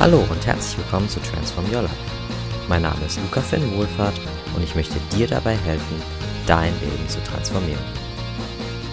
Hallo 0.00 0.24
und 0.30 0.46
herzlich 0.46 0.78
willkommen 0.78 1.08
zu 1.08 1.18
Transform 1.18 1.66
Your 1.74 1.82
Life. 1.82 1.96
Mein 2.68 2.82
Name 2.82 3.04
ist 3.04 3.18
Luca 3.20 3.40
Finn 3.40 3.76
Wohlfahrt 3.76 4.14
und 4.54 4.62
ich 4.62 4.76
möchte 4.76 4.94
dir 5.16 5.26
dabei 5.26 5.56
helfen, 5.56 6.00
dein 6.46 6.72
Leben 6.78 7.08
zu 7.08 7.20
transformieren. 7.24 7.82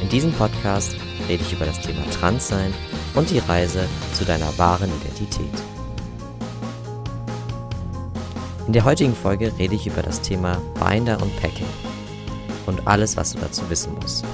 In 0.02 0.10
diesem 0.10 0.32
Podcast 0.32 0.96
rede 1.30 1.44
ich 1.44 1.54
über 1.54 1.68
das 1.68 1.80
Thema 1.80 2.02
Transsein 2.10 2.74
und 3.14 3.30
die 3.30 3.38
Reise 3.38 3.88
zu 4.16 4.26
deiner 4.26 4.58
wahren 4.58 4.90
Identität. 5.00 5.54
In 8.66 8.74
der 8.74 8.84
heutigen 8.84 9.16
Folge 9.16 9.54
rede 9.60 9.76
ich 9.76 9.86
über 9.86 10.02
das 10.02 10.22
Thema 10.22 10.60
Binder 10.74 11.22
und 11.22 11.40
Packing 11.40 11.70
und 12.66 12.88
alles, 12.88 13.16
was 13.16 13.34
du 13.34 13.38
dazu 13.38 13.70
wissen 13.70 13.94
musst. 14.02 14.26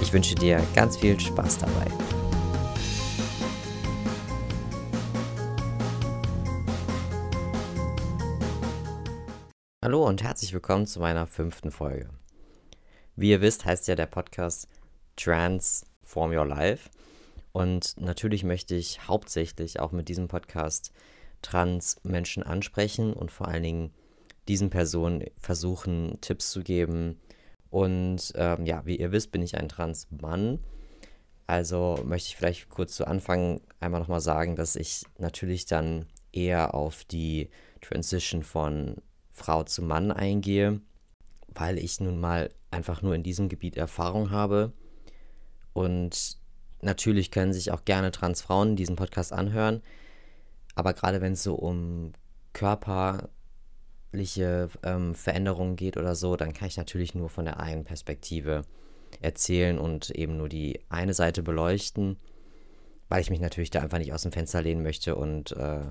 Ich 0.00 0.12
wünsche 0.12 0.36
dir 0.36 0.62
ganz 0.76 0.96
viel 0.96 1.18
Spaß 1.18 1.58
dabei. 1.58 2.15
Willkommen 10.56 10.86
zu 10.86 11.00
meiner 11.00 11.26
fünften 11.26 11.70
Folge. 11.70 12.08
Wie 13.14 13.28
ihr 13.28 13.42
wisst, 13.42 13.66
heißt 13.66 13.88
ja 13.88 13.94
der 13.94 14.06
Podcast 14.06 14.68
Transform 15.16 16.32
Your 16.32 16.46
Life. 16.46 16.88
Und 17.52 18.00
natürlich 18.00 18.42
möchte 18.42 18.74
ich 18.74 19.06
hauptsächlich 19.06 19.80
auch 19.80 19.92
mit 19.92 20.08
diesem 20.08 20.28
Podcast 20.28 20.94
Trans-Menschen 21.42 22.42
ansprechen 22.42 23.12
und 23.12 23.30
vor 23.30 23.48
allen 23.48 23.64
Dingen 23.64 23.90
diesen 24.48 24.70
Personen 24.70 25.26
versuchen, 25.38 26.16
Tipps 26.22 26.52
zu 26.52 26.62
geben. 26.62 27.20
Und 27.68 28.32
ähm, 28.34 28.64
ja, 28.64 28.86
wie 28.86 28.96
ihr 28.96 29.12
wisst, 29.12 29.32
bin 29.32 29.42
ich 29.42 29.58
ein 29.58 29.68
Trans-Mann. 29.68 30.60
Also 31.46 32.00
möchte 32.02 32.28
ich 32.28 32.36
vielleicht 32.36 32.70
kurz 32.70 32.96
zu 32.96 33.06
Anfang 33.06 33.60
einmal 33.78 34.00
nochmal 34.00 34.20
sagen, 34.20 34.56
dass 34.56 34.74
ich 34.74 35.02
natürlich 35.18 35.66
dann 35.66 36.06
eher 36.32 36.74
auf 36.74 37.04
die 37.04 37.50
Transition 37.82 38.42
von 38.42 39.02
Frau 39.36 39.62
zu 39.62 39.82
Mann 39.82 40.10
eingehe, 40.10 40.80
weil 41.48 41.78
ich 41.78 42.00
nun 42.00 42.18
mal 42.18 42.48
einfach 42.70 43.02
nur 43.02 43.14
in 43.14 43.22
diesem 43.22 43.48
Gebiet 43.48 43.76
Erfahrung 43.76 44.30
habe. 44.30 44.72
Und 45.74 46.38
natürlich 46.80 47.30
können 47.30 47.52
sich 47.52 47.70
auch 47.70 47.84
gerne 47.84 48.10
Transfrauen 48.10 48.76
diesen 48.76 48.96
Podcast 48.96 49.32
anhören. 49.32 49.82
Aber 50.74 50.94
gerade 50.94 51.20
wenn 51.20 51.34
es 51.34 51.42
so 51.42 51.54
um 51.54 52.12
körperliche 52.54 53.28
ähm, 54.82 55.14
Veränderungen 55.14 55.76
geht 55.76 55.98
oder 55.98 56.14
so, 56.14 56.36
dann 56.36 56.54
kann 56.54 56.68
ich 56.68 56.78
natürlich 56.78 57.14
nur 57.14 57.28
von 57.28 57.44
der 57.44 57.60
einen 57.60 57.84
Perspektive 57.84 58.62
erzählen 59.20 59.78
und 59.78 60.10
eben 60.10 60.38
nur 60.38 60.48
die 60.48 60.80
eine 60.88 61.12
Seite 61.14 61.42
beleuchten, 61.42 62.16
weil 63.08 63.20
ich 63.20 63.30
mich 63.30 63.40
natürlich 63.40 63.70
da 63.70 63.80
einfach 63.80 63.98
nicht 63.98 64.12
aus 64.14 64.22
dem 64.22 64.32
Fenster 64.32 64.62
lehnen 64.62 64.82
möchte 64.82 65.14
und 65.14 65.52
äh, 65.52 65.84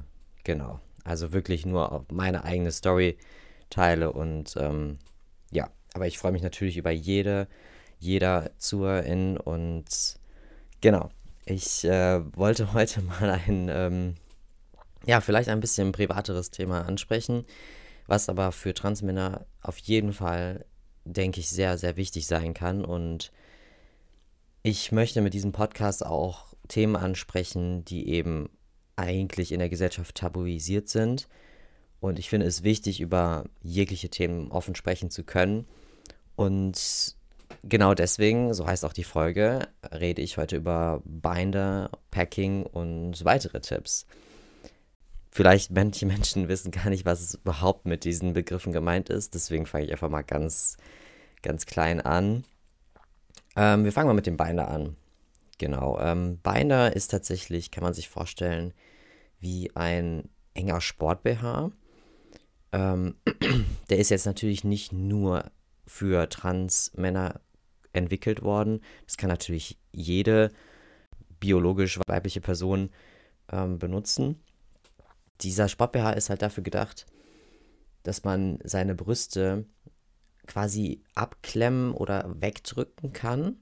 genau. 0.43 0.79
Also 1.05 1.31
wirklich 1.31 1.65
nur 1.65 1.91
auf 1.91 2.03
meine 2.11 2.43
eigene 2.43 2.71
Story 2.71 3.17
teile 3.69 4.11
und 4.11 4.55
ähm, 4.57 4.97
ja, 5.51 5.69
aber 5.93 6.07
ich 6.07 6.17
freue 6.17 6.31
mich 6.31 6.41
natürlich 6.41 6.77
über 6.77 6.91
jede, 6.91 7.47
jeder 7.99 8.51
Zuhörerin 8.57 9.37
und 9.37 9.85
genau, 10.81 11.11
ich 11.45 11.85
äh, 11.85 12.21
wollte 12.35 12.73
heute 12.73 13.01
mal 13.01 13.29
ein, 13.29 13.69
ähm, 13.69 14.15
ja, 15.05 15.21
vielleicht 15.21 15.49
ein 15.49 15.59
bisschen 15.59 15.91
privateres 15.91 16.49
Thema 16.49 16.85
ansprechen, 16.85 17.45
was 18.07 18.27
aber 18.27 18.51
für 18.51 18.73
Transmänner 18.73 19.45
auf 19.61 19.77
jeden 19.77 20.11
Fall, 20.11 20.65
denke 21.05 21.39
ich, 21.39 21.49
sehr, 21.49 21.77
sehr 21.77 21.97
wichtig 21.97 22.25
sein 22.25 22.55
kann 22.55 22.83
und 22.83 23.31
ich 24.63 24.91
möchte 24.91 25.21
mit 25.21 25.35
diesem 25.35 25.51
Podcast 25.51 26.03
auch 26.03 26.55
Themen 26.67 26.95
ansprechen, 26.95 27.85
die 27.85 28.09
eben 28.09 28.49
eigentlich 28.95 29.51
in 29.51 29.59
der 29.59 29.69
Gesellschaft 29.69 30.15
tabuisiert 30.15 30.89
sind. 30.89 31.27
Und 31.99 32.19
ich 32.19 32.29
finde 32.29 32.45
es 32.45 32.63
wichtig, 32.63 33.01
über 33.01 33.45
jegliche 33.61 34.09
Themen 34.09 34.51
offen 34.51 34.75
sprechen 34.75 35.09
zu 35.09 35.23
können. 35.23 35.65
Und 36.35 37.15
genau 37.63 37.93
deswegen, 37.93 38.53
so 38.53 38.67
heißt 38.67 38.85
auch 38.85 38.93
die 38.93 39.03
Folge, 39.03 39.67
rede 39.91 40.21
ich 40.21 40.37
heute 40.37 40.57
über 40.57 41.01
Binder, 41.05 41.89
Packing 42.11 42.63
und 42.63 43.23
weitere 43.25 43.59
Tipps. 43.59 44.05
Vielleicht 45.31 45.71
manche 45.71 46.05
Menschen 46.05 46.47
wissen 46.47 46.71
gar 46.71 46.89
nicht, 46.89 47.05
was 47.05 47.35
überhaupt 47.35 47.85
mit 47.85 48.03
diesen 48.03 48.33
Begriffen 48.33 48.71
gemeint 48.71 49.09
ist. 49.09 49.33
Deswegen 49.33 49.65
fange 49.65 49.85
ich 49.85 49.91
einfach 49.91 50.09
mal 50.09 50.23
ganz, 50.23 50.77
ganz 51.41 51.65
klein 51.65 52.01
an. 52.01 52.43
Ähm, 53.55 53.83
wir 53.83 53.91
fangen 53.91 54.07
mal 54.07 54.13
mit 54.13 54.27
dem 54.27 54.37
Binder 54.37 54.69
an. 54.69 54.95
Genau. 55.57 55.99
Ähm, 55.99 56.37
Binder 56.39 56.95
ist 56.95 57.11
tatsächlich, 57.11 57.71
kann 57.71 57.83
man 57.83 57.93
sich 57.93 58.09
vorstellen, 58.09 58.73
wie 59.39 59.71
ein 59.75 60.29
enger 60.53 60.81
Sport-BH. 60.81 61.71
Ähm, 62.71 63.15
der 63.89 63.99
ist 63.99 64.09
jetzt 64.09 64.25
natürlich 64.25 64.63
nicht 64.63 64.91
nur 64.91 65.51
für 65.85 66.27
Trans-Männer 66.29 67.39
entwickelt 67.93 68.41
worden. 68.41 68.81
Das 69.05 69.17
kann 69.17 69.29
natürlich 69.29 69.79
jede 69.91 70.51
biologisch 71.39 71.99
weibliche 72.07 72.41
Person 72.41 72.89
ähm, 73.51 73.79
benutzen. 73.79 74.41
Dieser 75.41 75.69
Sport-BH 75.69 76.11
ist 76.13 76.29
halt 76.29 76.41
dafür 76.41 76.63
gedacht, 76.63 77.05
dass 78.03 78.23
man 78.23 78.59
seine 78.63 78.95
Brüste 78.95 79.65
quasi 80.47 81.03
abklemmen 81.15 81.91
oder 81.91 82.25
wegdrücken 82.39 83.13
kann, 83.13 83.57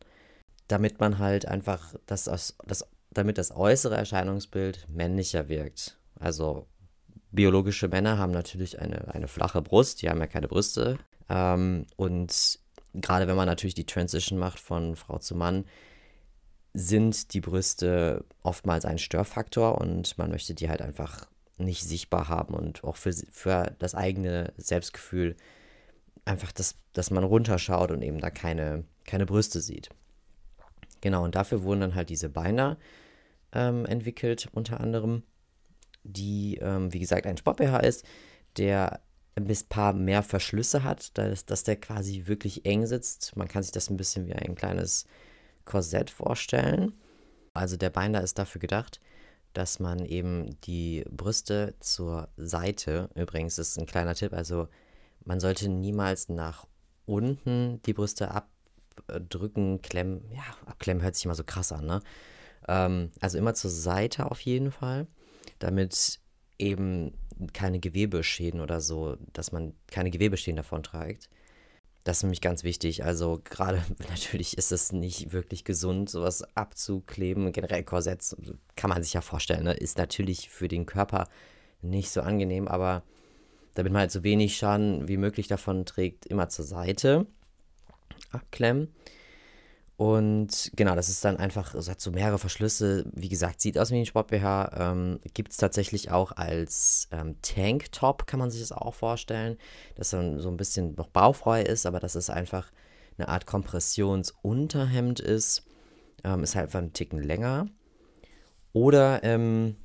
damit 0.67 0.99
man 0.99 1.19
halt 1.19 1.47
einfach 1.47 1.95
das, 2.05 2.25
das, 2.65 2.87
damit 3.11 3.37
das 3.37 3.55
äußere 3.55 3.95
Erscheinungsbild 3.95 4.87
männlicher 4.89 5.49
wirkt. 5.49 5.97
Also 6.19 6.67
biologische 7.31 7.87
Männer 7.87 8.17
haben 8.17 8.31
natürlich 8.31 8.79
eine, 8.79 9.13
eine 9.13 9.27
flache 9.27 9.61
Brust, 9.61 10.01
die 10.01 10.09
haben 10.09 10.19
ja 10.19 10.27
keine 10.27 10.47
Brüste. 10.47 10.97
Ähm, 11.29 11.85
und 11.95 12.59
gerade 12.93 13.27
wenn 13.27 13.35
man 13.35 13.47
natürlich 13.47 13.73
die 13.75 13.85
Transition 13.85 14.39
macht 14.39 14.59
von 14.59 14.95
Frau 14.95 15.17
zu 15.19 15.35
Mann, 15.35 15.65
sind 16.73 17.33
die 17.33 17.41
Brüste 17.41 18.25
oftmals 18.41 18.85
ein 18.85 18.97
Störfaktor 18.97 19.79
und 19.79 20.17
man 20.17 20.31
möchte 20.31 20.55
die 20.55 20.69
halt 20.69 20.81
einfach 20.81 21.27
nicht 21.57 21.83
sichtbar 21.83 22.29
haben 22.29 22.55
und 22.55 22.83
auch 22.83 22.97
für, 22.97 23.13
für 23.13 23.75
das 23.77 23.93
eigene 23.93 24.53
Selbstgefühl 24.57 25.35
einfach, 26.25 26.51
das, 26.51 26.75
dass 26.93 27.11
man 27.11 27.23
runterschaut 27.23 27.91
und 27.91 28.01
eben 28.01 28.19
da 28.19 28.29
keine, 28.29 28.85
keine 29.05 29.25
Brüste 29.25 29.61
sieht. 29.61 29.89
Genau, 31.03 31.25
und 31.25 31.35
dafür 31.35 31.63
wurden 31.63 31.81
dann 31.81 31.95
halt 31.95 32.09
diese 32.09 32.29
Beine 32.29 32.77
ähm, 33.51 33.85
entwickelt, 33.85 34.47
unter 34.53 34.79
anderem, 34.79 35.23
die, 36.05 36.59
ähm, 36.61 36.93
wie 36.93 36.99
gesagt, 36.99 37.27
ein 37.27 37.35
Sport-BH 37.35 37.79
ist, 37.79 38.05
der 38.55 39.01
ein 39.35 39.45
paar 39.67 39.91
mehr 39.91 40.23
Verschlüsse 40.23 40.85
hat, 40.85 41.17
dass, 41.17 41.45
dass 41.45 41.65
der 41.65 41.75
quasi 41.75 42.27
wirklich 42.27 42.65
eng 42.65 42.85
sitzt. 42.85 43.35
Man 43.35 43.49
kann 43.49 43.63
sich 43.63 43.73
das 43.73 43.89
ein 43.89 43.97
bisschen 43.97 44.27
wie 44.27 44.33
ein 44.33 44.55
kleines 44.55 45.05
Korsett 45.65 46.09
vorstellen. 46.09 46.93
Also 47.53 47.75
der 47.75 47.89
Binder 47.89 48.21
ist 48.21 48.39
dafür 48.39 48.61
gedacht, 48.61 49.01
dass 49.51 49.81
man 49.81 50.05
eben 50.05 50.57
die 50.61 51.03
Brüste 51.11 51.75
zur 51.81 52.29
Seite, 52.37 53.09
übrigens 53.13 53.57
ist 53.57 53.77
ein 53.77 53.87
kleiner 53.87 54.15
Tipp, 54.15 54.31
also 54.31 54.69
man 55.25 55.41
sollte 55.41 55.67
niemals 55.67 56.29
nach 56.29 56.65
unten 57.05 57.81
die 57.81 57.93
Brüste 57.93 58.31
abdrücken, 59.07 59.81
klemmen. 59.81 60.23
Ja, 60.31 60.43
abklemmen 60.65 61.03
hört 61.03 61.15
sich 61.15 61.25
immer 61.25 61.35
so 61.35 61.43
krass 61.43 61.71
an, 61.71 61.85
ne? 61.85 62.01
Ähm, 62.67 63.11
also 63.19 63.37
immer 63.37 63.53
zur 63.53 63.71
Seite 63.71 64.29
auf 64.29 64.41
jeden 64.41 64.71
Fall, 64.71 65.07
damit 65.59 66.19
eben 66.57 67.13
keine 67.53 67.79
Gewebeschäden 67.79 68.61
oder 68.61 68.79
so, 68.79 69.17
dass 69.33 69.51
man 69.51 69.73
keine 69.87 70.11
Gewebeschäden 70.11 70.57
davon 70.57 70.83
trägt. 70.83 71.29
Das 72.03 72.17
ist 72.17 72.23
nämlich 72.23 72.41
ganz 72.41 72.63
wichtig. 72.63 73.03
Also 73.05 73.41
gerade 73.43 73.81
natürlich 74.09 74.57
ist 74.57 74.71
es 74.71 74.91
nicht 74.91 75.31
wirklich 75.31 75.63
gesund, 75.63 76.09
sowas 76.09 76.43
abzukleben. 76.55 77.51
Generell 77.51 77.83
Korsetts 77.83 78.35
kann 78.75 78.89
man 78.89 79.03
sich 79.03 79.13
ja 79.13 79.21
vorstellen, 79.21 79.63
ne? 79.63 79.73
ist 79.73 79.97
natürlich 79.97 80.49
für 80.49 80.67
den 80.67 80.85
Körper 80.85 81.27
nicht 81.81 82.11
so 82.11 82.21
angenehm, 82.21 82.67
aber 82.67 83.03
damit 83.73 83.91
man 83.91 84.01
halt 84.01 84.11
so 84.11 84.23
wenig 84.23 84.55
Schaden 84.55 85.07
wie 85.07 85.17
möglich 85.17 85.47
davon 85.47 85.85
trägt, 85.85 86.25
immer 86.25 86.49
zur 86.49 86.65
Seite 86.65 87.25
abklemmen. 88.33 88.93
Und 89.95 90.71
genau, 90.75 90.95
das 90.95 91.07
ist 91.07 91.23
dann 91.23 91.37
einfach, 91.37 91.75
es 91.75 91.87
hat 91.87 92.01
so 92.01 92.11
mehrere 92.11 92.39
Verschlüsse. 92.39 93.05
Wie 93.13 93.29
gesagt, 93.29 93.61
sieht 93.61 93.77
aus 93.77 93.91
wie 93.91 93.99
ein 93.99 94.05
Sport-BH. 94.05 94.71
Ähm, 94.75 95.19
Gibt 95.33 95.51
es 95.51 95.57
tatsächlich 95.57 96.09
auch 96.11 96.31
als 96.31 97.07
ähm, 97.11 97.35
Tanktop, 97.41 98.25
kann 98.25 98.39
man 98.39 98.49
sich 98.49 98.61
das 98.61 98.71
auch 98.71 98.95
vorstellen. 98.95 99.57
Dass 99.95 100.09
dann 100.09 100.39
so 100.39 100.49
ein 100.49 100.57
bisschen 100.57 100.95
noch 100.95 101.07
baufrei 101.07 101.61
ist, 101.61 101.85
aber 101.85 101.99
dass 101.99 102.15
es 102.15 102.29
einfach 102.29 102.71
eine 103.17 103.27
Art 103.27 103.45
Kompressionsunterhemd 103.45 105.19
ist. 105.19 105.63
Ähm, 106.23 106.43
ist 106.43 106.55
halt 106.55 106.65
einfach 106.65 106.79
einen 106.79 106.93
Ticken 106.93 107.21
länger. 107.21 107.67
Oder 108.73 109.23
ähm, 109.23 109.75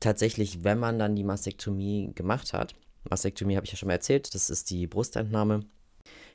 tatsächlich, 0.00 0.64
wenn 0.64 0.78
man 0.78 0.98
dann 0.98 1.14
die 1.14 1.24
Mastektomie 1.24 2.10
gemacht 2.14 2.52
hat, 2.52 2.74
Mastektomie 3.08 3.56
habe 3.56 3.64
ich 3.64 3.72
ja 3.72 3.78
schon 3.78 3.86
mal 3.86 3.94
erzählt, 3.94 4.34
das 4.34 4.50
ist 4.50 4.70
die 4.70 4.86
Brustentnahme, 4.86 5.60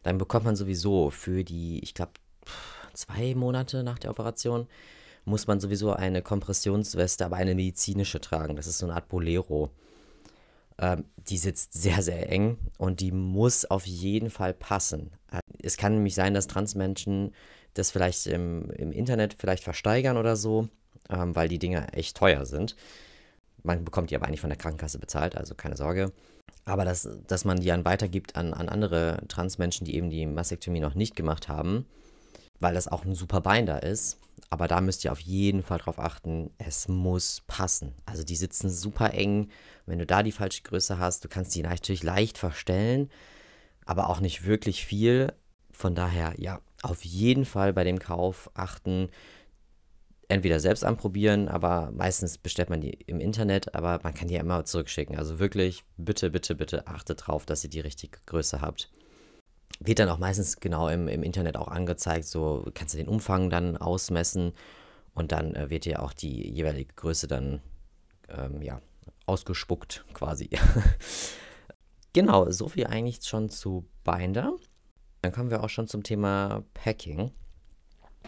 dann 0.04 0.18
bekommt 0.18 0.46
man 0.46 0.56
sowieso 0.56 1.10
für 1.10 1.44
die, 1.44 1.80
ich 1.80 1.94
glaube, 1.94 2.14
zwei 2.94 3.36
Monate 3.36 3.84
nach 3.84 4.00
der 4.00 4.12
Operation 4.12 4.68
muss 5.26 5.48
man 5.48 5.60
sowieso 5.60 5.94
eine 5.94 6.22
Kompressionsweste, 6.22 7.26
aber 7.26 7.38
eine 7.38 7.56
medizinische 7.56 8.20
tragen. 8.20 8.56
Das 8.56 8.68
ist 8.68 8.78
so 8.78 8.86
eine 8.86 8.96
Art 8.96 9.08
Bolero. 9.08 9.70
Ähm, 10.78 11.06
die 11.18 11.38
sitzt 11.38 11.74
sehr, 11.74 12.02
sehr 12.02 12.30
eng 12.30 12.58
und 12.78 13.00
die 13.00 13.12
muss 13.12 13.66
auf 13.66 13.86
jeden 13.86 14.30
Fall 14.30 14.54
passen. 14.54 15.12
Es 15.62 15.78
kann 15.78 15.94
nämlich 15.94 16.16
sein, 16.16 16.34
dass 16.34 16.48
Transmenschen 16.48 17.34
das 17.74 17.92
vielleicht 17.92 18.28
im, 18.28 18.70
im 18.72 18.92
Internet 18.92 19.34
vielleicht 19.34 19.64
versteigern 19.64 20.18
oder 20.18 20.36
so, 20.36 20.68
ähm, 21.10 21.36
weil 21.36 21.48
die 21.48 21.60
Dinge 21.60 21.92
echt 21.94 22.18
teuer 22.18 22.46
sind. 22.46 22.76
Man 23.64 23.86
bekommt 23.86 24.12
die 24.12 24.16
aber 24.16 24.28
eigentlich 24.28 24.42
von 24.42 24.50
der 24.50 24.60
Krankenkasse 24.60 25.00
bezahlt, 25.00 25.38
also 25.38 25.56
keine 25.56 25.78
Sorge. 25.78 26.12
Aber 26.66 26.86
dass, 26.86 27.10
dass 27.28 27.46
man 27.46 27.60
die 27.60 27.68
dann 27.68 27.86
weitergibt 27.86 28.36
an, 28.36 28.54
an 28.54 28.70
andere 28.70 29.22
Transmenschen, 29.28 29.86
die 29.86 29.96
eben 29.96 30.10
die 30.10 30.26
Mastektomie 30.26 30.80
noch 30.80 30.96
nicht 30.96 31.16
gemacht 31.16 31.50
haben, 31.50 31.86
weil 32.60 32.74
das 32.74 32.88
auch 32.88 33.04
ein 33.04 33.16
super 33.16 33.42
Binder 33.42 33.84
ist. 33.84 34.20
Aber 34.50 34.68
da 34.68 34.82
müsst 34.82 35.04
ihr 35.04 35.12
auf 35.12 35.20
jeden 35.20 35.64
Fall 35.64 35.80
drauf 35.80 36.00
achten, 36.00 36.52
es 36.58 36.88
muss 36.88 37.42
passen. 37.48 37.96
Also 38.06 38.24
die 38.24 38.36
sitzen 38.36 38.70
super 38.70 39.14
eng. 39.14 39.50
Wenn 39.86 40.00
du 40.00 40.06
da 40.06 40.24
die 40.24 40.32
falsche 40.32 40.64
Größe 40.64 41.00
hast, 41.00 41.24
du 41.24 41.28
kannst 41.28 41.54
die 41.56 41.64
natürlich 41.64 42.04
leicht 42.04 42.38
verstellen, 42.38 43.10
aber 43.86 44.10
auch 44.10 44.20
nicht 44.20 44.46
wirklich 44.46 44.86
viel. 44.86 45.34
Von 45.72 45.96
daher, 45.96 46.34
ja, 46.38 46.62
auf 46.84 47.04
jeden 47.04 47.46
Fall 47.46 47.74
bei 47.74 47.84
dem 47.84 48.00
Kauf 48.00 48.50
achten, 48.54 49.10
entweder 50.28 50.60
selbst 50.60 50.84
anprobieren, 50.84 51.48
aber 51.48 51.92
meistens 51.92 52.38
bestellt 52.38 52.70
man 52.70 52.82
die 52.82 52.92
im 52.92 53.20
Internet, 53.20 53.76
aber 53.76 54.00
man 54.04 54.14
kann 54.14 54.28
die 54.28 54.36
ja 54.36 54.42
immer 54.42 54.66
zurückschicken. 54.66 55.18
Also 55.18 55.40
wirklich, 55.40 55.84
bitte, 55.98 56.30
bitte, 56.30 56.56
bitte 56.56 56.88
achtet 56.88 57.28
drauf, 57.28 57.46
dass 57.46 57.64
ihr 57.64 57.70
die 57.70 57.80
richtige 57.80 58.20
Größe 58.26 58.62
habt. 58.62 58.90
Wird 59.80 60.00
dann 60.00 60.10
auch 60.10 60.20
meistens 60.20 60.60
genau 60.60 60.88
im, 60.88 61.08
im 61.08 61.24
Internet 61.24 61.58
auch 61.58 61.68
angezeigt, 61.68 62.26
so 62.26 62.66
kannst 62.74 62.94
du 62.94 62.98
den 62.98 63.08
Umfang 63.08 63.50
dann 63.50 63.78
ausmessen 63.78 64.54
und 65.14 65.32
dann 65.32 65.56
äh, 65.56 65.70
wird 65.70 65.86
dir 65.86 66.02
auch 66.02 66.14
die 66.14 66.50
jeweilige 66.50 66.94
Größe 66.94 67.28
dann 67.28 67.62
ähm, 68.30 68.62
ja, 68.62 68.82
ausgespuckt 69.26 70.06
quasi. 70.14 70.50
genau, 72.14 72.50
so 72.52 72.70
viel 72.70 72.88
eigentlich 72.88 73.24
schon 73.24 73.50
zu 73.50 73.88
Binder. 74.04 74.54
Dann 75.22 75.32
kommen 75.32 75.52
wir 75.52 75.64
auch 75.64 75.70
schon 75.70 75.88
zum 75.88 76.04
Thema 76.04 76.64
Packing. 76.74 77.32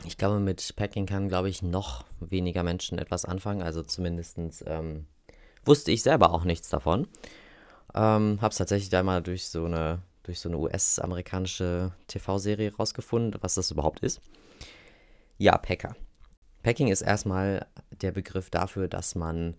Ich 0.03 0.17
glaube, 0.17 0.39
mit 0.39 0.75
Packing 0.75 1.05
kann, 1.05 1.29
glaube 1.29 1.49
ich, 1.49 1.61
noch 1.61 2.05
weniger 2.19 2.63
Menschen 2.63 2.99
etwas 2.99 3.25
anfangen. 3.25 3.61
Also 3.61 3.81
zumindest 3.81 4.37
ähm, 4.65 5.05
wusste 5.63 5.91
ich 5.91 6.03
selber 6.03 6.31
auch 6.31 6.43
nichts 6.43 6.69
davon. 6.69 7.07
Ähm, 7.93 8.39
Habe 8.41 8.51
es 8.51 8.57
tatsächlich 8.57 8.89
da 8.89 9.03
mal 9.03 9.23
durch 9.23 9.47
so 9.47 9.65
eine, 9.65 10.01
so 10.33 10.49
eine 10.49 10.57
US-amerikanische 10.57 11.93
TV-Serie 12.07 12.75
rausgefunden, 12.75 13.41
was 13.41 13.55
das 13.55 13.71
überhaupt 13.71 14.01
ist. 14.01 14.21
Ja, 15.37 15.57
Packer. 15.57 15.95
Packing 16.63 16.87
ist 16.87 17.01
erstmal 17.01 17.67
der 18.01 18.11
Begriff 18.11 18.49
dafür, 18.49 18.87
dass 18.87 19.15
man 19.15 19.55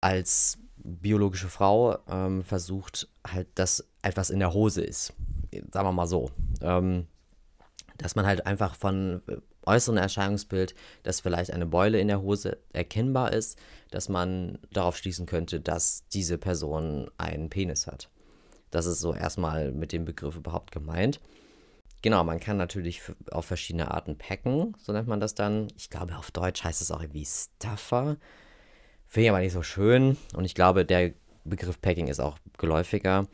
als 0.00 0.58
biologische 0.76 1.48
Frau 1.48 1.98
ähm, 2.08 2.42
versucht, 2.42 3.08
halt, 3.26 3.48
dass 3.54 3.86
etwas 4.02 4.30
in 4.30 4.38
der 4.38 4.52
Hose 4.52 4.82
ist. 4.82 5.12
Sagen 5.70 5.86
wir 5.88 5.92
mal 5.92 6.06
so. 6.06 6.30
Ähm, 6.60 7.06
dass 7.98 8.14
man 8.14 8.26
halt 8.26 8.46
einfach 8.46 8.74
von 8.74 9.22
äh, 9.26 9.36
äußeren 9.66 9.96
Erscheinungsbild, 9.96 10.74
dass 11.02 11.20
vielleicht 11.20 11.52
eine 11.52 11.66
Beule 11.66 11.98
in 11.98 12.08
der 12.08 12.22
Hose 12.22 12.58
erkennbar 12.72 13.32
ist, 13.32 13.58
dass 13.90 14.08
man 14.08 14.58
darauf 14.72 14.96
schließen 14.96 15.26
könnte, 15.26 15.60
dass 15.60 16.06
diese 16.08 16.38
Person 16.38 17.10
einen 17.18 17.48
Penis 17.50 17.86
hat. 17.86 18.10
Das 18.70 18.86
ist 18.86 19.00
so 19.00 19.14
erstmal 19.14 19.72
mit 19.72 19.92
dem 19.92 20.04
Begriff 20.04 20.36
überhaupt 20.36 20.72
gemeint. 20.72 21.20
Genau, 22.02 22.22
man 22.24 22.40
kann 22.40 22.58
natürlich 22.58 23.00
auf 23.30 23.46
verschiedene 23.46 23.90
Arten 23.90 24.18
packen, 24.18 24.74
so 24.78 24.92
nennt 24.92 25.08
man 25.08 25.20
das 25.20 25.34
dann. 25.34 25.68
Ich 25.76 25.88
glaube, 25.88 26.16
auf 26.18 26.30
Deutsch 26.30 26.62
heißt 26.62 26.82
es 26.82 26.90
auch 26.90 27.00
irgendwie 27.00 27.24
Stuffer. 27.24 28.18
Finde 29.06 29.24
ich 29.24 29.30
aber 29.30 29.40
nicht 29.40 29.52
so 29.52 29.62
schön. 29.62 30.18
Und 30.34 30.44
ich 30.44 30.54
glaube, 30.54 30.84
der 30.84 31.12
Begriff 31.44 31.80
Packing 31.80 32.08
ist 32.08 32.20
auch 32.20 32.36
geläufiger. 32.58 33.26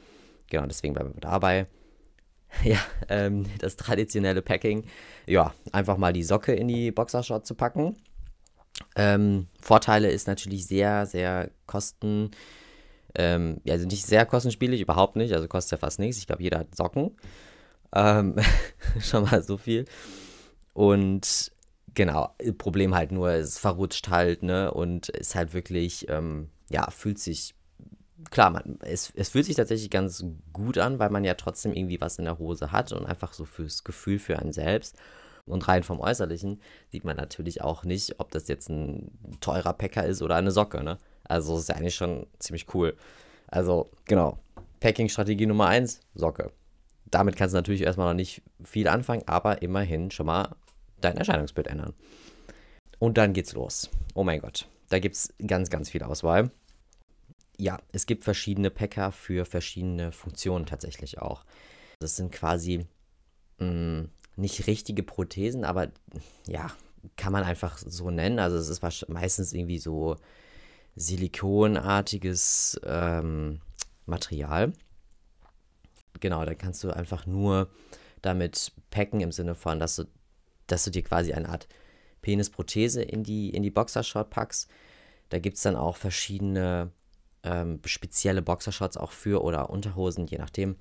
Genau, 0.49 0.67
deswegen 0.67 0.95
bleiben 0.95 1.15
wir 1.15 1.21
dabei. 1.21 1.67
Ja, 2.65 2.79
ähm, 3.09 3.47
das 3.59 3.77
traditionelle 3.77 4.43
Packing. 4.43 4.85
Ja, 5.27 5.55
einfach 5.73 5.97
mal 5.97 6.13
die 6.13 6.23
Socke 6.23 6.53
in 6.53 6.69
die 6.69 6.91
Boxershort 6.91 7.47
zu 7.47 7.55
packen. 7.55 7.97
Ähm, 8.97 9.47
Vorteile 9.61 10.11
ist 10.11 10.27
natürlich 10.27 10.67
sehr, 10.67 11.07
sehr 11.07 11.51
kosten. 11.67 12.31
Ähm, 13.15 13.61
also 13.69 13.87
nicht 13.87 14.05
sehr 14.05 14.27
kostenspielig, 14.27 14.81
überhaupt 14.81 15.17
nicht. 15.17 15.33
Also 15.33 15.49
kostet 15.49 15.73
ja 15.73 15.79
fast 15.79 15.99
nichts. 15.99 16.19
Ich 16.19 16.27
glaube, 16.27 16.43
jeder 16.43 16.61
hat 16.61 16.75
Socken. 16.75 17.17
Ähm, 17.95 18.37
schon 19.01 19.25
mal 19.25 19.43
so 19.43 19.57
viel. 19.57 19.85
Und 20.73 21.53
genau, 21.95 22.35
Problem 22.59 22.95
halt 22.95 23.13
nur, 23.13 23.31
es 23.31 23.59
verrutscht 23.59 24.09
halt, 24.09 24.43
ne? 24.43 24.73
Und 24.73 25.09
ist 25.09 25.35
halt 25.35 25.55
wirklich, 25.55 26.09
ähm, 26.09 26.49
ja, 26.71 26.91
fühlt 26.91 27.19
sich 27.19 27.55
klar, 28.31 28.51
man, 28.51 28.79
es, 28.83 29.13
es 29.17 29.31
fühlt 29.31 29.47
sich 29.47 29.57
tatsächlich 29.57 29.91
ganz 29.91 30.25
gut 30.53 30.79
an, 30.79 30.99
weil 30.99 31.11
man 31.11 31.25
ja 31.25 31.35
trotzdem 31.35 31.73
irgendwie 31.73 32.01
was 32.01 32.19
in 32.19 32.25
der 32.25 32.39
Hose 32.39 32.73
hat 32.73 32.93
und 32.93 33.07
einfach 33.07 33.33
so 33.33 33.45
fürs 33.45 33.85
Gefühl 33.85 34.19
für 34.19 34.39
einen 34.39 34.53
selbst. 34.53 34.97
Und 35.47 35.67
rein 35.67 35.83
vom 35.83 36.01
Äußerlichen 36.01 36.61
sieht 36.91 37.05
man 37.05 37.17
natürlich 37.17 37.63
auch 37.63 37.85
nicht, 37.85 38.21
ob 38.21 38.31
das 38.31 38.47
jetzt 38.49 38.69
ein 38.69 39.11
teurer 39.41 39.73
Packer 39.73 40.05
ist 40.05 40.23
oder 40.23 40.37
eine 40.37 40.51
Socke, 40.51 40.85
ne? 40.85 40.99
Also 41.25 41.59
ist 41.59 41.69
ja 41.69 41.77
eigentlich 41.77 41.95
schon 41.95 42.27
ziemlich 42.39 42.73
cool. 42.75 42.97
Also, 43.49 43.91
genau. 44.05 44.39
Packing-Strategie 44.81 45.47
Nummer 45.47 45.67
1, 45.67 46.01
Socke. 46.15 46.53
Damit 47.07 47.37
kannst 47.37 47.55
du 47.55 47.59
natürlich 47.59 47.83
erstmal 47.83 48.09
noch 48.09 48.17
nicht 48.17 48.43
viel 48.63 48.89
anfangen, 48.89 49.23
aber 49.27 49.63
immerhin 49.63 50.11
schon 50.11 50.27
mal 50.27 50.55
dein 51.01 51.17
Erscheinungsbild 51.17 51.67
ändern. 51.67 51.95
Und 52.99 53.19
dann 53.19 53.33
geht's 53.33 53.55
los. 53.55 53.91
Oh 54.15 54.23
mein 54.23 54.41
Gott. 54.41 54.69
Da 54.89 54.99
gibt 54.99 55.17
es 55.17 55.35
ganz, 55.47 55.71
ganz 55.71 55.91
viel 55.91 56.03
Auswahl 56.03 56.51
ja, 57.61 57.79
es 57.93 58.07
gibt 58.07 58.25
verschiedene 58.25 58.71
Packer 58.71 59.13
für 59.13 59.45
verschiedene 59.45 60.13
Funktionen 60.13 60.67
tatsächlich 60.67 61.19
auch. 61.19 61.45
Das 61.99 62.17
sind 62.17 62.33
quasi 62.33 62.87
mh, 63.59 63.67
mm, 63.67 64.11
nicht 64.37 64.67
richtige 64.67 65.03
Prothesen, 65.03 65.65
aber 65.65 65.93
ja, 66.47 66.71
kann 67.17 67.33
man 67.33 67.45
einfach 67.45 67.77
so 67.79 68.11
nennen. 68.11 68.39
Also 68.39 68.57
es 68.57 68.69
ist 68.69 69.09
meistens 69.09 69.53
irgendwie 69.53 69.79
so 69.79 70.17
silikonartiges 70.97 72.81
ähm, 72.85 73.61
Material. 74.07 74.73
Genau, 76.21 76.45
da 76.45 76.55
kannst 76.55 76.83
du 76.83 76.91
einfach 76.91 77.27
nur 77.27 77.71
damit 78.23 78.73
packen 78.91 79.21
im 79.21 79.33
Sinne 79.33 79.55
von, 79.55 79.79
dass 79.79 79.97
du, 79.97 80.05
dass 80.67 80.85
du 80.85 80.91
dir 80.91 81.03
quasi 81.03 81.33
eine 81.33 81.49
Art 81.49 81.69
Penisprothese 82.23 83.03
in 83.03 83.23
die, 83.23 83.51
in 83.51 83.63
die 83.63 83.71
Boxershort 83.71 84.31
packst. 84.31 84.69
Da 85.29 85.39
gibt 85.39 85.57
es 85.57 85.63
dann 85.63 85.77
auch 85.77 85.97
verschiedene 85.97 86.91
ähm, 87.43 87.81
spezielle 87.85 88.43
Boxershorts 88.43 88.97
auch 88.97 89.13
für 89.13 89.43
oder 89.43 89.71
Unterhosen, 89.71 90.27
je 90.27 90.39
nachdem, 90.39 90.77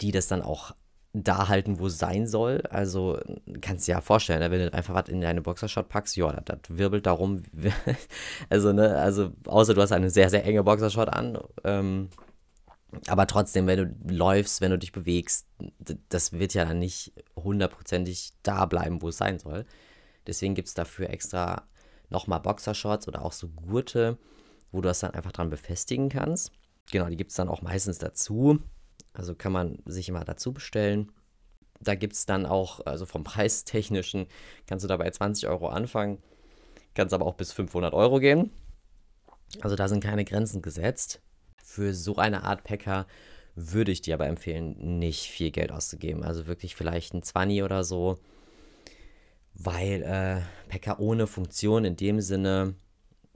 die 0.00 0.12
das 0.12 0.28
dann 0.28 0.42
auch 0.42 0.74
da 1.14 1.48
halten, 1.48 1.78
wo 1.78 1.88
es 1.88 1.98
sein 1.98 2.26
soll. 2.26 2.62
Also 2.70 3.20
kannst 3.60 3.86
du 3.86 3.92
dir 3.92 3.96
ja 3.96 4.00
vorstellen, 4.00 4.40
ne, 4.40 4.50
wenn 4.50 4.60
du 4.60 4.72
einfach 4.72 4.94
was 4.94 5.08
in 5.08 5.20
deine 5.20 5.42
Boxershort 5.42 5.88
packst, 5.88 6.16
ja, 6.16 6.32
das, 6.32 6.44
das 6.44 6.76
wirbelt 6.76 7.06
darum. 7.06 7.42
also, 8.48 8.72
ne, 8.72 8.96
also 8.96 9.32
außer 9.46 9.74
du 9.74 9.82
hast 9.82 9.92
eine 9.92 10.10
sehr, 10.10 10.30
sehr 10.30 10.44
enge 10.44 10.62
Boxershort 10.62 11.12
an. 11.12 11.38
Ähm, 11.64 12.08
aber 13.08 13.26
trotzdem, 13.26 13.66
wenn 13.66 13.78
du 13.78 14.14
läufst, 14.14 14.60
wenn 14.60 14.70
du 14.70 14.78
dich 14.78 14.92
bewegst, 14.92 15.46
das 16.08 16.32
wird 16.32 16.54
ja 16.54 16.64
dann 16.64 16.78
nicht 16.78 17.12
hundertprozentig 17.36 18.32
da 18.42 18.66
bleiben, 18.66 19.02
wo 19.02 19.08
es 19.08 19.18
sein 19.18 19.38
soll. 19.38 19.64
Deswegen 20.26 20.54
gibt 20.54 20.68
es 20.68 20.74
dafür 20.74 21.10
extra 21.10 21.62
nochmal 22.10 22.40
Boxershorts 22.40 23.08
oder 23.08 23.24
auch 23.24 23.32
so 23.32 23.48
Gurte, 23.48 24.18
wo 24.72 24.80
du 24.80 24.88
das 24.88 25.00
dann 25.00 25.12
einfach 25.12 25.32
dran 25.32 25.50
befestigen 25.50 26.08
kannst. 26.08 26.50
Genau, 26.90 27.08
die 27.08 27.16
gibt 27.16 27.30
es 27.30 27.36
dann 27.36 27.48
auch 27.48 27.62
meistens 27.62 27.98
dazu. 27.98 28.58
Also 29.12 29.34
kann 29.34 29.52
man 29.52 29.78
sich 29.84 30.08
immer 30.08 30.24
dazu 30.24 30.52
bestellen. 30.52 31.12
Da 31.80 31.94
gibt 31.94 32.14
es 32.14 32.26
dann 32.26 32.46
auch, 32.46 32.84
also 32.86 33.06
vom 33.06 33.24
Preistechnischen, 33.24 34.26
kannst 34.66 34.84
du 34.84 34.88
dabei 34.88 35.10
20 35.10 35.48
Euro 35.48 35.68
anfangen, 35.68 36.18
kannst 36.94 37.12
aber 37.12 37.26
auch 37.26 37.34
bis 37.34 37.52
500 37.52 37.92
Euro 37.92 38.20
gehen. 38.20 38.50
Also 39.60 39.76
da 39.76 39.88
sind 39.88 40.02
keine 40.02 40.24
Grenzen 40.24 40.62
gesetzt. 40.62 41.20
Für 41.62 41.92
so 41.94 42.16
eine 42.16 42.44
Art 42.44 42.64
Packer 42.64 43.06
würde 43.54 43.92
ich 43.92 44.00
dir 44.00 44.14
aber 44.14 44.26
empfehlen, 44.26 44.98
nicht 44.98 45.26
viel 45.26 45.50
Geld 45.50 45.72
auszugeben. 45.72 46.24
Also 46.24 46.46
wirklich 46.46 46.74
vielleicht 46.74 47.14
ein 47.14 47.22
20 47.22 47.62
oder 47.62 47.84
so. 47.84 48.18
Weil 49.54 50.02
äh, 50.02 50.70
Packer 50.70 51.00
ohne 51.00 51.26
Funktion 51.26 51.84
in 51.84 51.96
dem 51.96 52.20
Sinne 52.20 52.74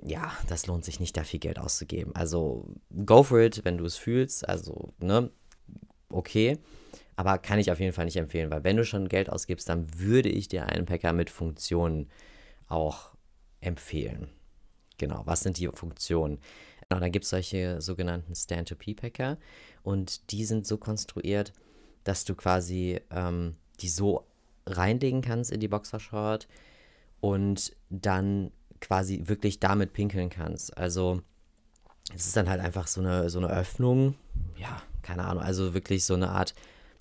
ja, 0.07 0.33
das 0.47 0.67
lohnt 0.67 0.85
sich 0.85 1.01
nicht, 1.01 1.17
da 1.17 1.25
viel 1.25 1.41
Geld 1.41 1.59
auszugeben. 1.59 2.15
Also 2.15 2.69
go 3.05 3.25
for 3.25 3.41
it, 3.41 3.65
wenn 3.65 3.77
du 3.77 3.85
es 3.85 3.97
fühlst. 3.97 4.49
Also, 4.49 4.95
ne, 4.99 5.31
okay. 6.11 6.59
Aber 7.17 7.39
kann 7.39 7.59
ich 7.59 7.73
auf 7.73 7.81
jeden 7.81 7.93
Fall 7.93 8.05
nicht 8.05 8.17
empfehlen, 8.17 8.51
weil 8.51 8.63
wenn 8.63 8.77
du 8.77 8.85
schon 8.85 9.09
Geld 9.09 9.31
ausgibst, 9.31 9.69
dann 9.69 9.99
würde 9.99 10.29
ich 10.29 10.49
dir 10.49 10.67
einen 10.67 10.87
Packer 10.87 11.13
mit 11.13 11.29
Funktionen 11.29 12.09
auch 12.69 13.11
empfehlen. 13.61 14.29
Genau, 14.99 15.23
was 15.25 15.41
sind 15.41 15.59
die 15.59 15.69
Funktionen? 15.75 16.39
Genau, 16.89 17.01
dann 17.01 17.11
gibt 17.11 17.25
es 17.25 17.31
solche 17.31 17.81
sogenannten 17.81 18.35
Stand-to-P-Packer 18.35 19.39
und 19.83 20.31
die 20.31 20.45
sind 20.45 20.67
so 20.67 20.79
konstruiert, 20.79 21.53
dass 22.05 22.25
du 22.25 22.37
quasi 22.37 23.01
ähm, 23.11 23.57
die 23.81 23.89
so 23.89 24.25
reinlegen 24.67 25.21
kannst 25.21 25.51
in 25.51 25.59
die 25.59 25.69
Boxershort 25.69 26.47
und 27.21 27.75
dann 27.91 28.53
quasi 28.81 29.23
wirklich 29.25 29.61
damit 29.61 29.93
pinkeln 29.93 30.31
kannst. 30.31 30.77
Also 30.77 31.23
es 32.15 32.27
ist 32.27 32.37
dann 32.37 32.49
halt 32.49 32.61
einfach 32.61 32.87
so 32.87 33.01
eine, 33.01 33.31
so 33.31 33.39
eine 33.39 33.49
Öffnung, 33.49 34.15
ja, 34.57 34.83
keine 35.03 35.25
Ahnung, 35.25 35.43
also 35.43 35.75
wirklich 35.75 36.05
so 36.05 36.15
eine 36.15 36.31
Art, 36.31 36.55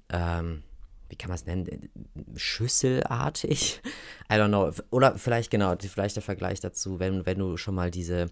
ähm, 0.10 0.64
wie 1.10 1.16
kann 1.16 1.30
man 1.30 1.36
es 1.36 1.46
nennen, 1.46 1.90
schüsselartig? 2.36 3.82
I 4.32 4.34
don't 4.34 4.48
know. 4.48 4.72
Oder 4.90 5.18
vielleicht, 5.18 5.52
genau, 5.52 5.76
vielleicht 5.80 6.16
der 6.16 6.24
Vergleich 6.24 6.60
dazu, 6.60 7.00
wenn, 7.00 7.26
wenn 7.26 7.40
du 7.40 7.58
schon 7.58 7.76
mal 7.76 7.92
diese, 7.92 8.32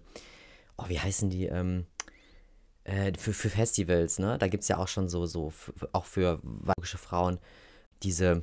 oh, 0.76 0.84
wie 0.88 0.98
heißen 0.98 1.30
die, 1.30 1.46
ähm, 1.46 1.86
äh, 2.84 3.12
für, 3.16 3.32
für 3.32 3.50
Festivals, 3.50 4.18
ne? 4.18 4.36
Da 4.38 4.48
gibt 4.48 4.62
es 4.62 4.68
ja 4.68 4.78
auch 4.78 4.88
schon 4.88 5.08
so, 5.08 5.26
so, 5.26 5.52
auch 5.92 6.04
für 6.04 6.40
weibliche 6.42 6.98
Frauen, 6.98 7.38
diese, 8.02 8.42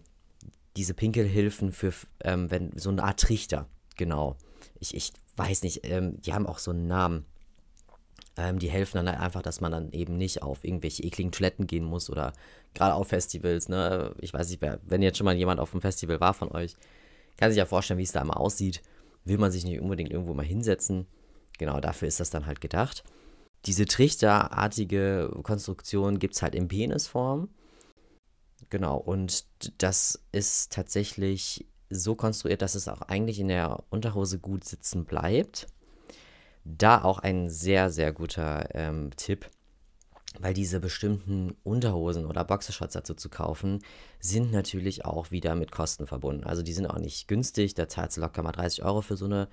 diese 0.78 0.94
Pinkelhilfen 0.94 1.72
für, 1.72 1.94
ähm, 2.24 2.50
wenn, 2.50 2.78
so 2.78 2.90
eine 2.90 3.04
Art 3.04 3.20
Trichter, 3.20 3.68
genau. 3.98 4.38
Ich, 4.82 4.94
ich 4.94 5.14
weiß 5.38 5.64
nicht, 5.64 5.82
ähm, 5.84 6.20
die 6.22 6.34
haben 6.34 6.48
auch 6.48 6.60
so 6.60 6.72
einen 6.72 6.88
Namen. 6.88 7.26
Ähm, 8.36 8.60
die 8.60 8.70
helfen 8.70 8.98
dann 8.98 9.08
halt 9.08 9.20
einfach, 9.20 9.42
dass 9.42 9.62
man 9.62 9.72
dann 9.72 9.92
eben 9.92 10.18
nicht 10.18 10.42
auf 10.42 10.64
irgendwelche 10.66 11.04
ekligen 11.04 11.32
Toiletten 11.32 11.68
gehen 11.68 11.86
muss 11.86 12.10
oder 12.10 12.34
gerade 12.74 12.96
auf 12.96 13.08
Festivals, 13.08 13.70
ne? 13.70 14.14
Ich 14.20 14.34
weiß 14.34 14.50
nicht, 14.50 14.62
wenn 14.62 15.02
jetzt 15.02 15.18
schon 15.18 15.26
mal 15.26 15.36
jemand 15.36 15.60
auf 15.60 15.74
einem 15.74 15.82
Festival 15.82 16.20
war 16.20 16.34
von 16.34 16.52
euch, 16.52 16.76
kann 17.38 17.52
sich 17.52 17.58
ja 17.58 17.66
vorstellen, 17.66 17.98
wie 17.98 18.04
es 18.04 18.12
da 18.12 18.22
immer 18.22 18.40
aussieht. 18.40 18.82
Will 19.24 19.38
man 19.38 19.52
sich 19.52 19.64
nicht 19.64 19.80
unbedingt 19.80 20.12
irgendwo 20.12 20.34
mal 20.34 20.46
hinsetzen. 20.46 21.06
Genau, 21.60 21.80
dafür 21.80 22.08
ist 22.08 22.20
das 22.20 22.32
dann 22.32 22.48
halt 22.48 22.60
gedacht. 22.60 23.04
Diese 23.66 23.86
trichterartige 23.86 25.30
Konstruktion 25.44 26.18
gibt 26.18 26.34
es 26.36 26.42
halt 26.42 26.56
in 26.56 26.68
Penisform. 26.68 27.50
Genau, 28.70 28.98
und 28.98 29.46
das 29.78 30.24
ist 30.32 30.72
tatsächlich 30.72 31.68
so 31.92 32.16
konstruiert, 32.16 32.62
dass 32.62 32.76
es 32.76 32.88
auch 32.88 33.02
eigentlich 33.02 33.40
in 33.40 33.50
der 33.50 33.84
Unterhose 33.90 34.40
gut 34.40 34.64
sitzen 34.64 35.06
bleibt. 35.06 35.68
Da 36.64 37.04
auch 37.04 37.20
ein 37.20 37.50
sehr, 37.50 37.90
sehr 37.90 38.14
guter 38.14 38.70
ähm, 38.74 39.12
Tipp, 39.16 39.50
weil 40.40 40.54
diese 40.54 40.80
bestimmten 40.80 41.56
Unterhosen 41.64 42.26
oder 42.26 42.46
Boxershorts 42.46 42.94
dazu 42.94 43.14
zu 43.14 43.30
kaufen, 43.30 43.80
sind 44.20 44.52
natürlich 44.52 45.06
auch 45.06 45.32
wieder 45.32 45.56
mit 45.56 45.72
Kosten 45.72 46.08
verbunden. 46.08 46.44
Also 46.46 46.64
die 46.64 46.74
sind 46.74 46.86
auch 46.86 47.00
nicht 47.00 47.28
günstig, 47.28 47.74
da 47.74 47.88
zahlt 47.88 48.16
du 48.16 48.22
locker 48.22 48.44
mal 48.44 48.52
30 48.52 48.84
Euro 48.84 49.02
für 49.02 49.18
so 49.18 49.26
eine 49.26 49.48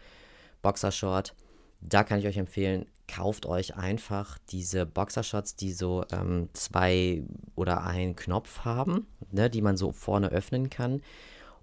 Boxershort. 0.63 1.35
Da 1.81 2.05
kann 2.05 2.19
ich 2.19 2.27
euch 2.27 2.37
empfehlen, 2.37 2.87
kauft 3.07 3.47
euch 3.47 3.77
einfach 3.77 4.39
diese 4.51 4.85
Boxershorts, 4.85 5.57
die 5.57 5.73
so 5.73 6.05
ähm, 6.13 6.49
zwei 6.53 7.23
oder 7.55 7.85
einen 7.85 8.17
Knopf 8.17 8.61
haben, 8.65 9.07
ne, 9.31 9.49
die 9.49 9.63
man 9.63 9.77
so 9.77 9.93
vorne 9.93 10.29
öffnen 10.29 10.71
kann. 10.71 11.03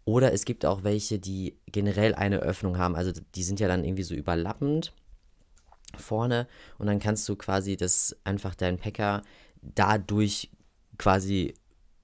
Oder 0.06 0.34
es 0.34 0.46
gibt 0.46 0.66
auch 0.66 0.84
welche, 0.84 1.20
die 1.20 1.58
generell 1.66 2.14
eine 2.14 2.40
Öffnung 2.40 2.78
haben. 2.78 2.96
Also 2.96 3.12
die 3.34 3.44
sind 3.44 3.60
ja 3.60 3.68
dann 3.68 3.84
irgendwie 3.84 4.04
so 4.04 4.14
überlappend 4.14 4.94
vorne 5.98 6.48
und 6.78 6.88
dann 6.88 7.00
kannst 7.00 7.28
du 7.28 7.36
quasi 7.36 7.78
das 7.78 8.16
einfach 8.24 8.54
deinen 8.54 8.78
Packer 8.78 9.24
dadurch 9.62 10.52
quasi 10.98 11.56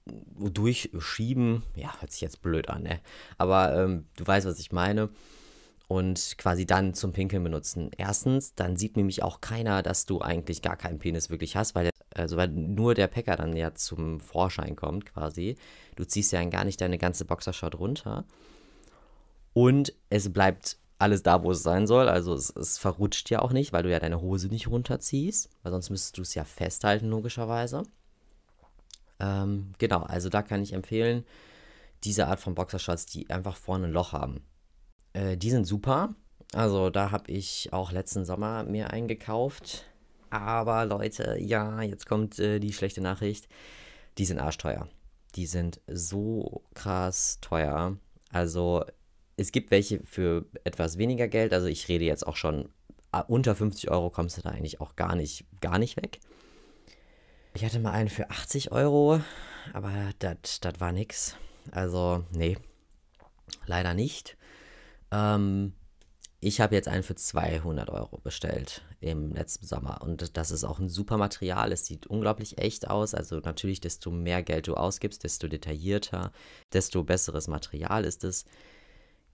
durchschieben. 0.04 1.62
Ja, 1.76 2.00
hört 2.00 2.10
sich 2.10 2.20
jetzt 2.20 2.42
blöd 2.42 2.68
an, 2.68 2.82
ne? 2.82 3.00
Aber 3.38 3.76
ähm, 3.76 4.06
du 4.16 4.26
weißt, 4.26 4.46
was 4.46 4.58
ich 4.58 4.72
meine. 4.72 5.10
Und 5.88 6.36
quasi 6.38 6.64
dann 6.64 6.94
zum 6.94 7.12
Pinkeln 7.12 7.44
benutzen. 7.44 7.90
Erstens, 7.98 8.54
dann 8.54 8.76
sieht 8.76 8.96
nämlich 8.96 9.22
auch 9.22 9.42
keiner, 9.42 9.82
dass 9.82 10.06
du 10.06 10.22
eigentlich 10.22 10.62
gar 10.62 10.76
keinen 10.76 10.98
Penis 10.98 11.28
wirklich 11.28 11.54
hast, 11.54 11.74
weil, 11.74 11.90
also 12.14 12.36
weil 12.36 12.48
nur 12.48 12.94
der 12.94 13.06
Packer 13.06 13.36
dann 13.36 13.56
ja 13.56 13.74
zum 13.74 14.20
Vorschein 14.20 14.76
kommt 14.76 15.06
quasi. 15.06 15.56
Du 15.96 16.04
ziehst 16.04 16.32
ja 16.32 16.42
gar 16.44 16.64
nicht 16.64 16.80
deine 16.80 16.98
ganze 16.98 17.24
Boxershot 17.24 17.74
runter. 17.78 18.24
Und 19.54 19.92
es 20.08 20.32
bleibt 20.32 20.78
alles 20.98 21.22
da, 21.22 21.42
wo 21.42 21.50
es 21.50 21.62
sein 21.62 21.86
soll. 21.86 22.08
Also 22.08 22.32
es, 22.34 22.50
es, 22.50 22.78
verrutscht 22.78 23.28
ja 23.30 23.40
auch 23.40 23.52
nicht, 23.52 23.72
weil 23.72 23.82
du 23.82 23.90
ja 23.90 23.98
deine 23.98 24.20
Hose 24.20 24.48
nicht 24.48 24.68
runterziehst, 24.68 25.50
weil 25.62 25.72
sonst 25.72 25.90
müsstest 25.90 26.16
du 26.16 26.22
es 26.22 26.34
ja 26.34 26.44
festhalten, 26.44 27.08
logischerweise. 27.08 27.82
Ähm, 29.20 29.72
genau, 29.78 30.02
also 30.02 30.28
da 30.28 30.42
kann 30.42 30.62
ich 30.62 30.72
empfehlen, 30.72 31.24
diese 32.04 32.28
Art 32.28 32.40
von 32.40 32.54
Boxershorts, 32.54 33.06
die 33.06 33.28
einfach 33.30 33.56
vorne 33.56 33.86
ein 33.86 33.92
Loch 33.92 34.12
haben. 34.12 34.42
Äh, 35.12 35.36
die 35.36 35.50
sind 35.50 35.66
super. 35.66 36.14
Also 36.52 36.90
da 36.90 37.10
habe 37.10 37.30
ich 37.30 37.72
auch 37.72 37.92
letzten 37.92 38.24
Sommer 38.24 38.64
mir 38.64 38.90
eingekauft. 38.90 39.84
Aber 40.32 40.86
Leute, 40.86 41.36
ja, 41.38 41.82
jetzt 41.82 42.06
kommt 42.06 42.38
äh, 42.38 42.58
die 42.58 42.72
schlechte 42.72 43.02
Nachricht. 43.02 43.48
Die 44.16 44.24
sind 44.24 44.38
arschteuer. 44.38 44.88
Die 45.34 45.44
sind 45.44 45.82
so 45.86 46.62
krass 46.72 47.38
teuer. 47.42 47.98
Also 48.30 48.82
es 49.36 49.52
gibt 49.52 49.70
welche 49.70 50.02
für 50.04 50.46
etwas 50.64 50.96
weniger 50.96 51.28
Geld. 51.28 51.52
Also 51.52 51.66
ich 51.66 51.86
rede 51.88 52.06
jetzt 52.06 52.26
auch 52.26 52.36
schon, 52.36 52.70
ah, 53.10 53.20
unter 53.20 53.54
50 53.54 53.90
Euro 53.90 54.08
kommst 54.08 54.38
du 54.38 54.40
da 54.40 54.48
eigentlich 54.48 54.80
auch 54.80 54.96
gar 54.96 55.16
nicht, 55.16 55.44
gar 55.60 55.78
nicht 55.78 55.98
weg. 55.98 56.18
Ich 57.52 57.62
hatte 57.62 57.78
mal 57.78 57.92
einen 57.92 58.08
für 58.08 58.30
80 58.30 58.72
Euro, 58.72 59.20
aber 59.74 59.92
das 60.18 60.60
war 60.78 60.92
nix. 60.92 61.36
Also, 61.72 62.24
nee, 62.30 62.56
leider 63.66 63.92
nicht. 63.92 64.38
Ähm, 65.10 65.74
ich 66.44 66.60
habe 66.60 66.74
jetzt 66.74 66.88
einen 66.88 67.04
für 67.04 67.14
200 67.14 67.88
Euro 67.88 68.18
bestellt 68.18 68.82
im 69.00 69.32
letzten 69.32 69.64
Sommer 69.64 70.02
und 70.02 70.36
das 70.36 70.50
ist 70.50 70.64
auch 70.64 70.80
ein 70.80 70.88
super 70.88 71.16
Material. 71.16 71.70
Es 71.70 71.86
sieht 71.86 72.08
unglaublich 72.08 72.58
echt 72.58 72.90
aus. 72.90 73.14
Also 73.14 73.38
natürlich, 73.38 73.80
desto 73.80 74.10
mehr 74.10 74.42
Geld 74.42 74.66
du 74.66 74.74
ausgibst, 74.74 75.22
desto 75.22 75.46
detaillierter, 75.46 76.32
desto 76.72 77.04
besseres 77.04 77.46
Material 77.46 78.04
ist 78.04 78.24
es. 78.24 78.44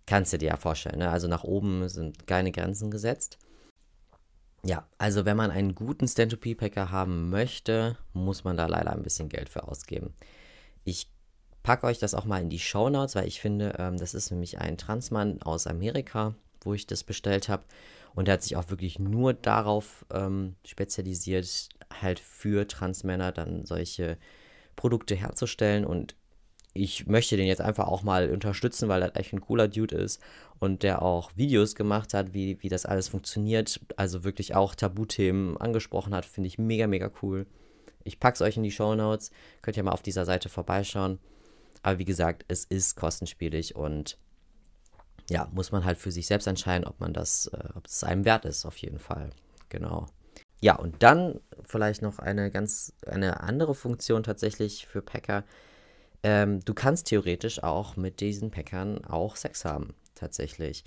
Kannst 0.05 0.35
du 0.35 0.39
dir 0.39 0.51
ja 0.51 0.57
vorstellen. 0.59 0.99
Ne? 0.99 1.09
Also 1.09 1.29
nach 1.29 1.45
oben 1.45 1.89
sind 1.89 2.27
keine 2.27 2.53
Grenzen 2.53 2.91
gesetzt. 2.91 3.39
Ja, 4.63 4.87
also 4.99 5.25
wenn 5.25 5.37
man 5.39 5.51
einen 5.51 5.75
guten 5.75 6.07
Stand-to-P-Packer 6.07 6.91
haben 6.91 7.31
möchte, 7.31 7.97
muss 8.13 8.45
man 8.45 8.59
da 8.59 8.67
leider 8.67 8.93
ein 8.93 9.03
bisschen 9.03 9.31
Geld 9.31 9.49
für 9.49 9.67
ausgeben. 9.67 10.13
Ich 10.85 11.11
packe 11.63 11.87
euch 11.87 11.99
das 11.99 12.13
auch 12.13 12.27
mal 12.27 12.43
in 12.43 12.51
die 12.51 12.59
Show 12.59 12.91
Notes, 12.91 13.15
weil 13.15 13.27
ich 13.27 13.41
finde, 13.41 13.77
ähm, 13.79 13.97
das 13.97 14.13
ist 14.13 14.31
nämlich 14.31 14.59
ein 14.59 14.77
Transmann 14.77 15.41
aus 15.41 15.67
Amerika, 15.67 16.35
wo 16.63 16.75
ich 16.75 16.87
das 16.87 17.05
bestellt 17.05 17.49
habe. 17.49 17.65
Und 18.15 18.27
der 18.27 18.35
hat 18.35 18.43
sich 18.43 18.57
auch 18.57 18.71
wirklich 18.71 18.99
nur 18.99 19.33
darauf 19.33 20.05
ähm, 20.13 20.57
spezialisiert, 20.67 21.69
halt 22.01 22.19
für 22.19 22.67
Transmänner 22.67 23.33
dann 23.33 23.65
solche 23.65 24.19
Produkte 24.77 25.15
herzustellen. 25.15 25.85
Und 25.85 26.17
ich 26.75 27.07
möchte 27.07 27.37
den 27.37 27.47
jetzt 27.47 27.61
einfach 27.61 27.89
auch 27.89 28.03
mal 28.03 28.31
unterstützen, 28.31 28.89
weil 28.89 29.03
er 29.03 29.17
echt 29.17 29.33
ein 29.33 29.41
cooler 29.41 29.69
Dude 29.69 29.97
ist 29.97 30.21
und 30.59 30.83
der 30.83 31.03
auch 31.03 31.31
Videos 31.37 31.75
gemacht 31.75 32.15
hat, 32.15 32.35
wie, 32.35 32.63
wie 32.63 32.69
das 32.69 32.87
alles 32.87 33.09
funktioniert. 33.09 33.81
Also 33.97 34.25
wirklich 34.25 34.55
auch 34.55 34.75
Tabuthemen 34.75 35.57
angesprochen 35.57 36.15
hat. 36.15 36.25
Finde 36.25 36.49
ich 36.49 36.59
mega, 36.59 36.87
mega 36.87 37.11
cool. 37.23 37.47
Ich 38.05 38.21
packe 38.21 38.35
es 38.35 38.43
euch 38.43 38.57
in 38.57 38.63
die 38.63 38.71
Show 38.71 38.95
Notes. 38.95 39.31
Könnt 39.63 39.77
ihr 39.77 39.83
mal 39.83 39.93
auf 39.93 40.03
dieser 40.03 40.25
Seite 40.25 40.49
vorbeischauen. 40.49 41.19
Aber 41.83 41.99
wie 41.99 42.05
gesagt, 42.05 42.45
es 42.49 42.65
ist 42.65 42.97
kostenspielig 42.97 43.77
und 43.77 44.19
ja, 45.29 45.49
muss 45.53 45.73
man 45.73 45.85
halt 45.85 45.99
für 45.99 46.11
sich 46.11 46.27
selbst 46.27 46.47
entscheiden, 46.47 46.87
ob 46.87 47.01
man 47.01 47.13
das, 47.13 47.47
äh, 47.49 47.69
ob 47.75 47.87
es 47.87 48.05
einem 48.05 48.25
wert 48.25 48.45
ist, 48.45 48.65
auf 48.65 48.77
jeden 48.79 48.99
Fall. 48.99 49.31
Genau. 49.69 50.07
Ja, 50.61 50.77
und 50.77 51.03
dann 51.03 51.41
vielleicht 51.63 52.03
noch 52.03 52.19
eine 52.19 52.51
ganz, 52.51 52.93
eine 53.07 53.41
andere 53.41 53.75
Funktion 53.75 54.23
tatsächlich 54.23 54.87
für 54.87 55.03
Packer 55.03 55.45
ähm, 56.23 56.61
du 56.65 56.75
kannst 56.75 57.07
theoretisch 57.07 57.63
auch 57.63 57.97
mit 57.97 58.21
diesen 58.21 58.51
Packern 58.51 59.05
auch 59.05 59.37
Sex 59.37 59.65
haben, 59.65 59.95
tatsächlich. 60.15 60.85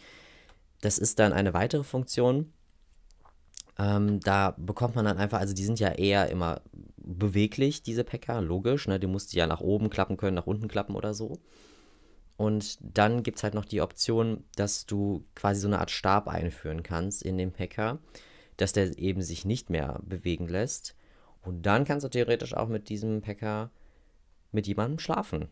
Das 0.82 0.98
ist 0.98 1.20
dann 1.20 1.34
eine 1.34 1.54
weitere 1.54 1.84
Funktion. 1.84 2.52
Ähm, 3.80 4.20
da 4.20 4.56
bekommt 4.58 4.96
man 4.96 5.06
dann 5.06 5.18
einfach, 5.18 5.40
also 5.40 5.54
die 5.54 5.64
sind 5.64 5.80
ja 5.80 5.90
eher 5.90 6.30
immer 6.30 6.62
beweglich, 6.98 7.84
diese 7.84 8.04
Packer, 8.04 8.42
logisch. 8.42 8.88
Ne? 8.88 9.00
Die 9.00 9.08
musst 9.08 9.34
du 9.34 9.38
ja 9.38 9.48
nach 9.48 9.62
oben 9.62 9.90
klappen 9.90 10.18
können, 10.18 10.36
nach 10.36 10.48
unten 10.48 10.68
klappen 10.68 10.96
oder 10.96 11.14
so. 11.14 11.40
Und 12.38 12.78
dann 12.82 13.24
gibt 13.24 13.38
es 13.38 13.44
halt 13.44 13.54
noch 13.54 13.66
die 13.66 13.82
Option, 13.82 14.44
dass 14.56 14.86
du 14.86 15.26
quasi 15.36 15.62
so 15.62 15.68
eine 15.68 15.80
Art 15.80 15.92
Stab 15.92 16.28
einführen 16.28 16.84
kannst 16.84 17.22
in 17.24 17.38
den 17.38 17.52
Packer, 17.52 18.00
dass 18.58 18.74
der 18.74 18.98
eben 18.98 19.22
sich 19.22 19.46
nicht 19.46 19.70
mehr 19.70 20.00
bewegen 20.04 20.48
lässt. 20.48 20.96
Und 21.44 21.66
dann 21.66 21.86
kannst 21.86 22.04
du 22.04 22.10
theoretisch 22.10 22.56
auch 22.56 22.68
mit 22.68 22.90
diesem 22.90 23.22
Packer 23.22 23.72
mit 24.52 24.68
jemandem 24.68 25.00
schlafen. 25.00 25.50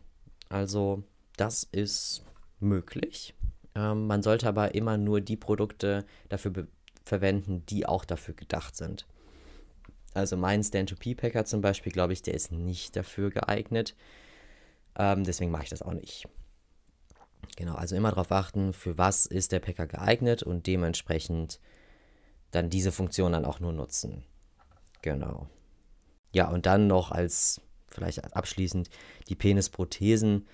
Also 0.48 1.04
das 1.36 1.62
ist 1.62 2.24
möglich. 2.58 3.34
Ähm, 3.74 4.06
man 4.06 4.22
sollte 4.22 4.48
aber 4.48 4.74
immer 4.74 4.96
nur 4.96 5.20
die 5.20 5.36
Produkte 5.36 6.04
dafür 6.28 6.66
verwenden, 7.04 7.64
die 7.66 7.86
auch 7.86 8.04
dafür 8.04 8.34
gedacht 8.34 8.76
sind. 8.76 9.06
Also 10.12 10.36
mein 10.36 10.62
Stand-to-P-Packer 10.62 11.44
zum 11.44 11.60
Beispiel, 11.60 11.92
glaube 11.92 12.12
ich, 12.12 12.22
der 12.22 12.34
ist 12.34 12.50
nicht 12.52 12.96
dafür 12.96 13.30
geeignet. 13.30 13.94
Ähm, 14.96 15.24
deswegen 15.24 15.50
mache 15.50 15.64
ich 15.64 15.70
das 15.70 15.82
auch 15.82 15.92
nicht. 15.92 16.28
Genau, 17.60 17.74
also 17.74 17.94
immer 17.94 18.08
darauf 18.08 18.32
achten, 18.32 18.72
für 18.72 18.96
was 18.96 19.26
ist 19.26 19.52
der 19.52 19.60
Packer 19.60 19.86
geeignet 19.86 20.42
und 20.42 20.66
dementsprechend 20.66 21.60
dann 22.52 22.70
diese 22.70 22.90
Funktion 22.90 23.32
dann 23.32 23.44
auch 23.44 23.60
nur 23.60 23.74
nutzen. 23.74 24.24
Genau. 25.02 25.46
Ja, 26.32 26.48
und 26.48 26.64
dann 26.64 26.86
noch 26.86 27.10
als 27.10 27.60
vielleicht 27.88 28.34
abschließend, 28.34 28.88
die 29.28 29.34
Penisprothesen, 29.34 30.48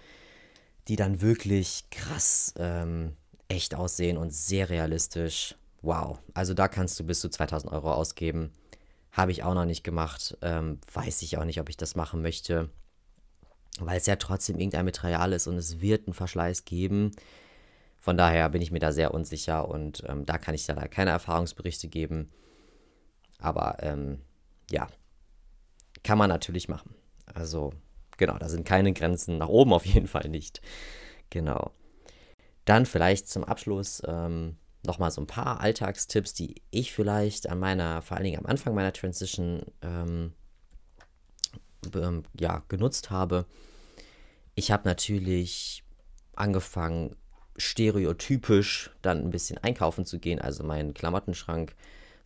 die 0.88 0.96
dann 0.96 1.20
wirklich 1.20 1.84
krass 1.90 2.52
ähm, 2.58 3.16
echt 3.46 3.76
aussehen 3.76 4.16
und 4.16 4.34
sehr 4.34 4.68
realistisch. 4.68 5.54
Wow, 5.82 6.18
also 6.34 6.54
da 6.54 6.66
kannst 6.66 6.98
du 6.98 7.04
bis 7.04 7.20
zu 7.20 7.28
2000 7.28 7.72
Euro 7.72 7.92
ausgeben. 7.92 8.50
Habe 9.12 9.30
ich 9.30 9.44
auch 9.44 9.54
noch 9.54 9.64
nicht 9.64 9.84
gemacht. 9.84 10.36
Ähm, 10.42 10.80
weiß 10.92 11.22
ich 11.22 11.38
auch 11.38 11.44
nicht, 11.44 11.60
ob 11.60 11.68
ich 11.68 11.76
das 11.76 11.94
machen 11.94 12.20
möchte. 12.20 12.68
Weil 13.78 13.98
es 13.98 14.06
ja 14.06 14.16
trotzdem 14.16 14.58
irgendein 14.58 14.84
Material 14.84 15.32
ist 15.32 15.46
und 15.46 15.56
es 15.56 15.80
wird 15.80 16.06
einen 16.06 16.14
Verschleiß 16.14 16.64
geben. 16.64 17.12
Von 17.98 18.16
daher 18.16 18.48
bin 18.48 18.62
ich 18.62 18.70
mir 18.70 18.78
da 18.78 18.92
sehr 18.92 19.12
unsicher 19.12 19.68
und 19.68 20.02
ähm, 20.06 20.24
da 20.24 20.38
kann 20.38 20.54
ich 20.54 20.64
da 20.64 20.74
keine 20.88 21.10
Erfahrungsberichte 21.10 21.88
geben. 21.88 22.30
Aber 23.38 23.76
ähm, 23.80 24.20
ja, 24.70 24.88
kann 26.02 26.18
man 26.18 26.28
natürlich 26.28 26.68
machen. 26.68 26.94
Also 27.34 27.72
genau, 28.16 28.38
da 28.38 28.48
sind 28.48 28.64
keine 28.64 28.92
Grenzen 28.92 29.38
nach 29.38 29.48
oben 29.48 29.72
auf 29.72 29.84
jeden 29.84 30.06
Fall 30.06 30.28
nicht. 30.28 30.60
Genau. 31.30 31.72
Dann 32.64 32.86
vielleicht 32.86 33.28
zum 33.28 33.44
Abschluss 33.44 34.02
ähm, 34.06 34.56
nochmal 34.84 35.10
so 35.10 35.20
ein 35.20 35.26
paar 35.26 35.60
Alltagstipps, 35.60 36.32
die 36.32 36.62
ich 36.70 36.92
vielleicht 36.92 37.48
an 37.48 37.58
meiner, 37.58 38.02
vor 38.02 38.16
allen 38.16 38.24
Dingen 38.24 38.38
am 38.38 38.46
Anfang 38.46 38.74
meiner 38.74 38.92
Transition 38.92 39.62
ähm, 39.82 40.32
ähm, 41.94 42.24
ja, 42.38 42.62
genutzt 42.68 43.10
habe. 43.10 43.46
Ich 44.54 44.70
habe 44.70 44.88
natürlich 44.88 45.84
angefangen, 46.34 47.16
stereotypisch 47.56 48.90
dann 49.02 49.22
ein 49.22 49.30
bisschen 49.30 49.58
einkaufen 49.58 50.04
zu 50.04 50.18
gehen, 50.18 50.40
also 50.40 50.62
meinen 50.62 50.94
Klamottenschrank 50.94 51.74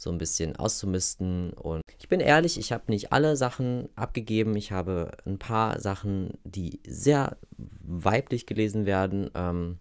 so 0.00 0.10
ein 0.10 0.18
bisschen 0.18 0.56
auszumisten. 0.56 1.52
Und 1.52 1.82
ich 1.98 2.08
bin 2.08 2.20
ehrlich, 2.20 2.58
ich 2.58 2.72
habe 2.72 2.84
nicht 2.88 3.12
alle 3.12 3.36
Sachen 3.36 3.90
abgegeben. 3.96 4.56
Ich 4.56 4.72
habe 4.72 5.12
ein 5.26 5.38
paar 5.38 5.78
Sachen, 5.78 6.38
die 6.44 6.80
sehr 6.86 7.36
weiblich 7.58 8.46
gelesen 8.46 8.86
werden, 8.86 9.30
ähm, 9.34 9.78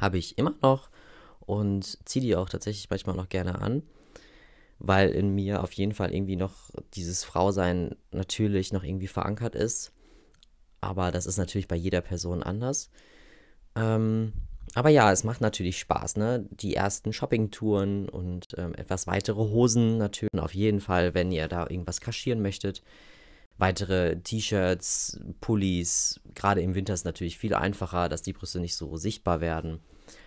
habe 0.00 0.16
ich 0.16 0.38
immer 0.38 0.54
noch 0.62 0.88
und 1.40 1.98
ziehe 2.08 2.24
die 2.24 2.36
auch 2.36 2.48
tatsächlich 2.48 2.88
manchmal 2.88 3.16
noch 3.16 3.28
gerne 3.28 3.60
an, 3.60 3.82
weil 4.78 5.10
in 5.10 5.34
mir 5.34 5.62
auf 5.62 5.72
jeden 5.72 5.92
Fall 5.92 6.14
irgendwie 6.14 6.36
noch 6.36 6.70
dieses 6.94 7.24
Frausein 7.24 7.96
natürlich 8.12 8.72
noch 8.72 8.84
irgendwie 8.84 9.08
verankert 9.08 9.54
ist. 9.54 9.92
Aber 10.80 11.10
das 11.10 11.26
ist 11.26 11.38
natürlich 11.38 11.68
bei 11.68 11.76
jeder 11.76 12.00
Person 12.00 12.42
anders. 12.42 12.90
Ähm, 13.74 14.32
aber 14.74 14.90
ja, 14.90 15.10
es 15.10 15.24
macht 15.24 15.40
natürlich 15.40 15.78
Spaß, 15.78 16.16
ne? 16.16 16.46
Die 16.50 16.74
ersten 16.74 17.12
Shoppingtouren 17.12 18.08
und 18.08 18.46
ähm, 18.56 18.74
etwas 18.74 19.06
weitere 19.06 19.40
Hosen 19.40 19.98
natürlich. 19.98 20.38
Auf 20.38 20.54
jeden 20.54 20.80
Fall, 20.80 21.14
wenn 21.14 21.32
ihr 21.32 21.48
da 21.48 21.66
irgendwas 21.68 22.00
kaschieren 22.00 22.42
möchtet. 22.42 22.82
Weitere 23.56 24.20
T-Shirts, 24.20 25.20
Pullis. 25.40 26.20
Gerade 26.34 26.60
im 26.60 26.76
Winter 26.76 26.94
ist 26.94 27.04
natürlich 27.04 27.38
viel 27.38 27.54
einfacher, 27.54 28.08
dass 28.08 28.22
die 28.22 28.32
Brüste 28.32 28.60
nicht 28.60 28.76
so 28.76 28.96
sichtbar 28.96 29.40
werden. 29.40 29.80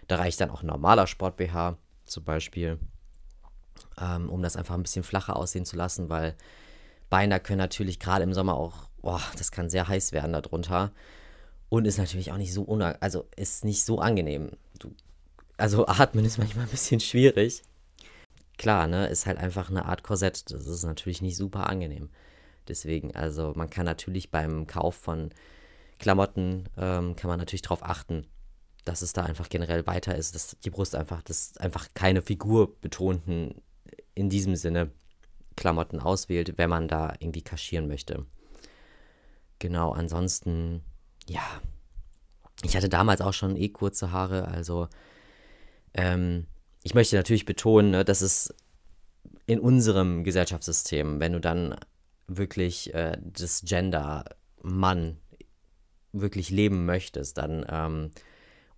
Da 0.08 0.18
reicht 0.18 0.42
dann 0.42 0.50
auch 0.50 0.64
ein 0.64 0.68
normaler 0.68 1.08
Sport-BH 1.08 1.78
zum 2.04 2.24
Beispiel, 2.26 2.78
ähm, 4.02 4.30
um 4.30 4.42
das 4.42 4.56
einfach 4.56 4.76
ein 4.76 4.84
bisschen 4.84 5.04
flacher 5.04 5.36
aussehen 5.36 5.66
zu 5.66 5.76
lassen, 5.76 6.10
weil 6.10 6.36
Beine 7.10 7.40
können 7.40 7.60
natürlich 7.60 8.00
gerade 8.00 8.24
im 8.24 8.34
Sommer 8.34 8.56
auch, 8.56 8.90
boah, 9.02 9.22
das 9.38 9.52
kann 9.52 9.70
sehr 9.70 9.88
heiß 9.88 10.12
werden 10.12 10.34
darunter. 10.34 10.92
Und 11.70 11.86
ist 11.86 11.98
natürlich 11.98 12.32
auch 12.32 12.38
nicht 12.38 12.54
so, 12.54 12.66
also 13.00 13.28
ist 13.36 13.64
nicht 13.64 13.86
so 13.86 14.00
angenehm. 14.00 14.52
Du, 14.80 14.94
also 15.58 15.88
atmen 15.88 16.26
ist 16.26 16.38
manchmal 16.38 16.66
ein 16.66 16.72
bisschen 16.72 17.00
schwierig. 17.00 17.64
Klar, 18.58 18.88
ne, 18.88 19.08
ist 19.08 19.26
halt 19.26 19.38
einfach 19.38 19.70
eine 19.70 19.86
Art 19.86 20.04
Korsett. 20.04 20.52
Das 20.52 20.68
ist 20.68 20.84
natürlich 20.84 21.22
nicht 21.22 21.38
super 21.38 21.70
angenehm. 21.70 22.10
Deswegen, 22.68 23.16
also 23.16 23.54
man 23.56 23.70
kann 23.70 23.86
natürlich 23.86 24.32
beim 24.32 24.68
Kauf 24.68 24.96
von 24.96 25.30
Klamotten, 26.00 26.66
ähm, 26.78 27.16
kann 27.16 27.30
man 27.30 27.40
natürlich 27.40 27.62
darauf 27.62 27.84
achten, 27.84 28.28
dass 28.86 29.02
es 29.02 29.14
da 29.14 29.24
einfach 29.24 29.50
generell 29.50 29.86
weiter 29.88 30.16
ist, 30.16 30.36
dass 30.36 30.58
die 30.64 30.70
Brust 30.70 30.96
einfach, 30.96 31.22
dass 31.22 31.58
einfach 31.58 31.88
keine 31.94 32.22
figurbetonten, 32.22 33.62
in 34.16 34.30
diesem 34.30 34.56
Sinne, 34.56 34.92
Klamotten 35.56 36.00
auswählt, 36.00 36.58
wenn 36.58 36.70
man 36.70 36.88
da 36.88 37.14
irgendwie 37.20 37.42
kaschieren 37.42 37.88
möchte. 37.88 38.26
Genau, 39.60 39.92
ansonsten, 39.92 40.82
ja, 41.28 41.44
ich 42.64 42.76
hatte 42.76 42.90
damals 42.90 43.22
auch 43.22 43.34
schon 43.34 43.56
eh 43.56 43.70
kurze 43.70 44.12
Haare, 44.12 44.48
also 44.48 44.88
ähm, 45.94 46.48
ich 46.84 46.94
möchte 46.94 47.16
natürlich 47.16 47.46
betonen, 47.46 47.92
ne, 47.92 48.06
dass 48.06 48.22
es 48.22 48.54
in 49.46 49.60
unserem 49.60 50.24
Gesellschaftssystem, 50.24 51.20
wenn 51.20 51.34
du 51.34 51.40
dann 51.40 51.76
wirklich 52.28 52.94
äh, 52.94 53.18
das 53.22 53.62
Gender 53.66 54.26
Mann 54.62 55.18
wirklich 56.14 56.50
leben 56.50 56.86
möchtest, 56.86 57.38
dann 57.38 57.66
ähm, 57.70 58.12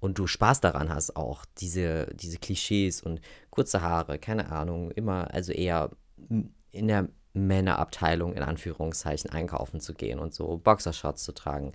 und 0.03 0.19
du 0.19 0.27
Spaß 0.27 0.59
daran 0.59 0.89
hast, 0.89 1.15
auch 1.15 1.45
diese, 1.59 2.07
diese 2.13 2.37
Klischees 2.37 3.01
und 3.01 3.21
kurze 3.49 3.81
Haare, 3.81 4.19
keine 4.19 4.51
Ahnung, 4.51 4.91
immer, 4.91 5.33
also 5.33 5.53
eher 5.53 5.91
in 6.27 6.87
der 6.89 7.07
Männerabteilung 7.31 8.33
in 8.33 8.43
Anführungszeichen 8.43 9.29
einkaufen 9.29 9.79
zu 9.79 9.93
gehen 9.93 10.19
und 10.19 10.33
so 10.33 10.57
Boxershorts 10.57 11.23
zu 11.23 11.31
tragen, 11.31 11.71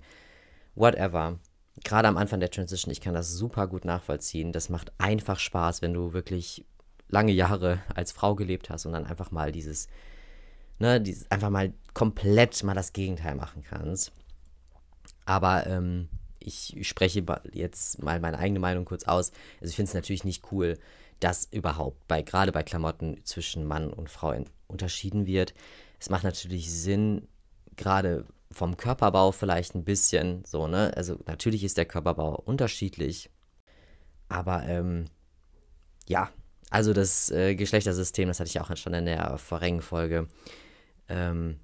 whatever. 0.75 1.39
Gerade 1.83 2.07
am 2.07 2.17
Anfang 2.17 2.39
der 2.39 2.51
Transition, 2.51 2.91
ich 2.91 3.01
kann 3.01 3.15
das 3.15 3.31
super 3.31 3.65
gut 3.65 3.83
nachvollziehen. 3.83 4.51
Das 4.51 4.69
macht 4.69 4.93
einfach 4.99 5.39
Spaß, 5.39 5.81
wenn 5.81 5.95
du 5.95 6.13
wirklich 6.13 6.63
lange 7.07 7.31
Jahre 7.31 7.79
als 7.95 8.11
Frau 8.11 8.35
gelebt 8.35 8.69
hast 8.69 8.85
und 8.85 8.93
dann 8.93 9.07
einfach 9.07 9.31
mal 9.31 9.51
dieses, 9.51 9.87
ne, 10.77 11.01
dieses, 11.01 11.31
einfach 11.31 11.49
mal 11.49 11.73
komplett 11.95 12.63
mal 12.63 12.75
das 12.75 12.93
Gegenteil 12.93 13.33
machen 13.33 13.63
kannst. 13.63 14.11
Aber 15.25 15.65
ähm, 15.65 16.09
ich 16.39 16.77
spreche 16.87 17.23
jetzt 17.51 18.01
mal 18.01 18.19
meine 18.19 18.39
eigene 18.39 18.59
Meinung 18.59 18.85
kurz 18.85 19.03
aus. 19.03 19.31
Also 19.59 19.69
ich 19.69 19.75
finde 19.75 19.89
es 19.89 19.93
natürlich 19.93 20.23
nicht 20.23 20.51
cool, 20.51 20.77
dass 21.19 21.47
überhaupt 21.51 22.07
bei 22.07 22.21
gerade 22.21 22.51
bei 22.51 22.63
Klamotten 22.63 23.19
zwischen 23.25 23.65
Mann 23.65 23.91
und 23.91 24.09
Frau 24.09 24.33
unterschieden 24.67 25.25
wird. 25.25 25.53
Es 25.99 26.09
macht 26.09 26.23
natürlich 26.23 26.71
Sinn, 26.71 27.27
gerade 27.75 28.25
vom 28.51 28.77
Körperbau 28.77 29.31
vielleicht 29.31 29.75
ein 29.75 29.83
bisschen 29.83 30.43
so, 30.45 30.67
ne? 30.67 30.91
Also 30.95 31.17
natürlich 31.25 31.63
ist 31.63 31.77
der 31.77 31.85
Körperbau 31.85 32.35
unterschiedlich, 32.35 33.29
aber 34.27 34.63
ähm, 34.63 35.05
ja, 36.07 36.31
also 36.69 36.93
das 36.93 37.29
äh, 37.31 37.55
Geschlechtersystem, 37.55 38.27
das 38.27 38.39
hatte 38.39 38.49
ich 38.49 38.59
auch 38.59 38.75
schon 38.75 38.93
in 38.93 39.05
der 39.05 39.37
vorigen 39.37 39.81
Folge, 39.81 40.27
ähm, 41.07 41.59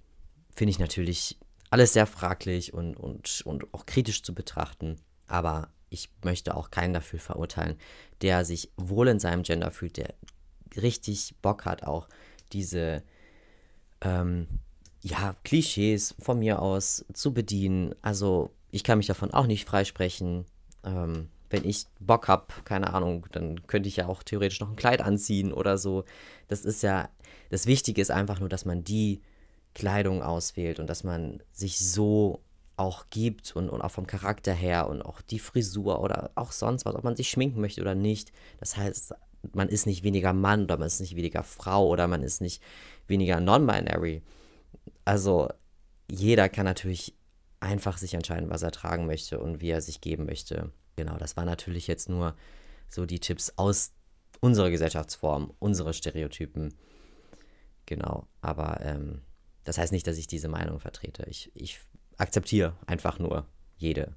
finde 0.56 0.72
ich 0.72 0.80
natürlich 0.80 1.38
alles 1.70 1.94
sehr 1.94 2.06
fraglich 2.06 2.74
und, 2.74 2.96
und, 2.96 3.42
und 3.46 3.74
auch 3.74 3.86
kritisch 3.86 4.24
zu 4.24 4.34
betrachten. 4.34 4.98
Aber 5.28 5.70
ich 5.90 6.10
möchte 6.24 6.56
auch 6.56 6.72
keinen 6.72 6.94
dafür 6.94 7.20
verurteilen, 7.20 7.78
der 8.22 8.46
sich 8.46 8.72
wohl 8.78 9.08
in 9.08 9.20
seinem 9.20 9.44
Gender 9.44 9.72
fühlt, 9.72 9.98
der 9.98 10.14
richtig 10.78 11.36
Bock 11.42 11.66
hat, 11.66 11.84
auch 11.84 12.08
diese 12.52 13.04
ähm, 14.02 14.48
ja, 15.02 15.36
Klischees 15.44 16.16
von 16.20 16.40
mir 16.40 16.62
aus 16.62 17.06
zu 17.14 17.34
bedienen. 17.34 17.96
Also 18.02 18.52
ich 18.72 18.84
kann 18.84 18.98
mich 18.98 19.08
davon 19.08 19.32
auch 19.32 19.48
nicht 19.48 19.68
freisprechen. 19.68 20.46
Ähm, 20.84 21.30
wenn 21.50 21.64
ich 21.64 21.86
Bock 22.00 22.28
habe, 22.28 22.48
keine 22.66 22.94
Ahnung, 22.94 23.28
dann 23.32 23.68
könnte 23.68 23.88
ich 23.88 23.98
ja 23.98 24.08
auch 24.08 24.24
theoretisch 24.24 24.60
noch 24.60 24.70
ein 24.70 24.76
Kleid 24.76 25.02
anziehen 25.02 25.54
oder 25.54 25.78
so. 25.78 26.04
Das 26.48 26.66
ist 26.66 26.82
ja, 26.84 27.10
das 27.50 27.68
Wichtige 27.68 28.02
ist 28.02 28.12
einfach 28.12 28.40
nur, 28.40 28.50
dass 28.50 28.66
man 28.66 28.84
die 28.84 29.22
Kleidung 29.76 30.24
auswählt 30.24 30.80
und 30.80 30.90
dass 30.90 31.04
man 31.04 31.44
sich 31.52 31.78
so 31.78 32.42
auch 32.78 33.06
gibt 33.10 33.56
und, 33.56 33.70
und 33.70 33.82
auch 33.82 33.92
vom 33.92 34.08
Charakter 34.08 34.54
her 34.54 34.90
und 34.90 35.02
auch 35.04 35.22
die 35.22 35.40
Frisur 35.40 36.02
oder 36.02 36.32
auch 36.36 36.52
sonst 36.52 36.86
was, 36.86 36.96
ob 36.96 37.04
man 37.04 37.16
sich 37.16 37.30
schminken 37.30 37.62
möchte 37.62 37.82
oder 37.82 37.94
nicht. 37.94 38.32
Das 38.60 38.76
heißt, 38.76 39.14
man 39.54 39.70
ist 39.70 39.86
nicht 39.86 40.04
weniger 40.04 40.34
Mann 40.34 40.64
oder 40.64 40.78
man 40.78 40.88
ist 40.88 41.00
nicht 41.00 41.16
weniger 41.16 41.44
Frau 41.44 41.88
oder 41.88 42.08
man 42.08 42.24
ist 42.24 42.42
nicht 42.42 42.64
weniger 43.08 43.40
non-binary. 43.40 44.24
Also 45.06 45.50
jeder 46.10 46.50
kann 46.50 46.66
natürlich 46.66 47.14
einfach 47.60 47.98
sich 47.98 48.14
entscheiden, 48.14 48.50
was 48.50 48.64
er 48.64 48.72
tragen 48.72 49.06
möchte 49.06 49.40
und 49.40 49.62
wie 49.62 49.70
er 49.70 49.82
sich 49.82 50.02
geben 50.02 50.26
möchte. 50.26 50.72
Genau, 50.96 51.18
das 51.18 51.38
war 51.38 51.46
natürlich 51.46 51.88
jetzt 51.88 52.10
nur 52.10 52.36
so 52.90 53.06
die 53.06 53.20
Tipps 53.20 53.54
aus 53.58 53.92
unserer 54.40 54.70
Gesellschaftsform, 54.70 55.54
unsere 55.60 55.94
Stereotypen. 55.94 56.74
Genau, 57.86 58.28
aber 58.42 58.80
ähm, 58.82 59.22
das 59.66 59.78
heißt 59.78 59.92
nicht, 59.92 60.08
dass 60.08 60.18
ich 60.18 60.28
diese 60.28 60.48
Meinung 60.48 60.80
vertrete. 60.80 61.26
Ich, 61.28 61.52
ich 61.54 61.80
akzeptiere 62.18 62.78
einfach 62.86 63.20
nur 63.20 63.46
jede, 63.78 64.16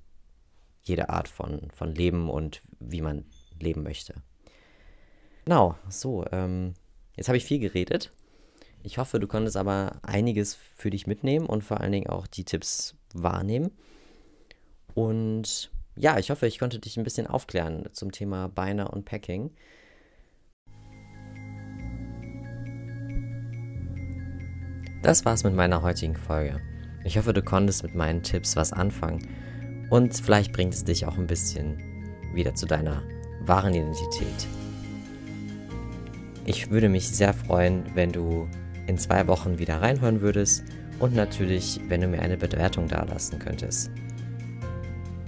jede 0.82 1.08
Art 1.08 1.26
von, 1.26 1.70
von 1.74 1.94
Leben 1.94 2.30
und 2.30 2.61
wie 2.78 3.00
man 3.00 3.24
leben 3.58 3.82
möchte. 3.82 4.14
Genau, 5.44 5.76
so, 5.88 6.24
ähm, 6.30 6.74
jetzt 7.16 7.28
habe 7.28 7.38
ich 7.38 7.44
viel 7.44 7.58
geredet. 7.58 8.12
Ich 8.82 8.98
hoffe, 8.98 9.18
du 9.18 9.26
konntest 9.26 9.56
aber 9.56 9.98
einiges 10.02 10.54
für 10.54 10.90
dich 10.90 11.06
mitnehmen 11.06 11.46
und 11.46 11.64
vor 11.64 11.80
allen 11.80 11.92
Dingen 11.92 12.08
auch 12.08 12.26
die 12.26 12.44
Tipps 12.44 12.94
wahrnehmen. 13.12 13.70
Und 14.94 15.70
ja, 15.96 16.18
ich 16.18 16.30
hoffe, 16.30 16.46
ich 16.46 16.58
konnte 16.58 16.78
dich 16.78 16.96
ein 16.96 17.04
bisschen 17.04 17.26
aufklären 17.26 17.88
zum 17.92 18.12
Thema 18.12 18.48
Beiner 18.48 18.92
und 18.92 19.04
Packing. 19.04 19.50
Das 25.02 25.24
war's 25.24 25.44
mit 25.44 25.54
meiner 25.54 25.82
heutigen 25.82 26.16
Folge. 26.16 26.61
Ich 27.04 27.16
hoffe, 27.16 27.32
du 27.32 27.42
konntest 27.42 27.82
mit 27.82 27.94
meinen 27.94 28.22
Tipps 28.22 28.56
was 28.56 28.72
anfangen 28.72 29.26
und 29.90 30.14
vielleicht 30.14 30.52
bringt 30.52 30.74
es 30.74 30.84
dich 30.84 31.06
auch 31.06 31.16
ein 31.16 31.26
bisschen 31.26 31.78
wieder 32.34 32.54
zu 32.54 32.66
deiner 32.66 33.02
wahren 33.40 33.74
Identität. 33.74 34.46
Ich 36.44 36.70
würde 36.70 36.88
mich 36.88 37.08
sehr 37.08 37.32
freuen, 37.32 37.84
wenn 37.94 38.11
du 38.11 38.48
in 38.87 38.98
zwei 38.98 39.26
Wochen 39.26 39.58
wieder 39.58 39.80
reinhören 39.80 40.20
würdest 40.20 40.64
und 40.98 41.14
natürlich, 41.14 41.80
wenn 41.88 42.00
du 42.00 42.08
mir 42.08 42.20
eine 42.20 42.37
Bewertung 42.37 42.88
dalassen 42.88 43.38
könntest. 43.38 43.90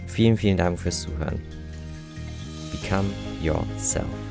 Vielen, 0.07 0.37
vielen 0.37 0.57
Dank 0.57 0.79
fürs 0.79 1.03
Zuhören. 1.03 1.41
Become 2.73 3.11
yourself. 3.43 4.30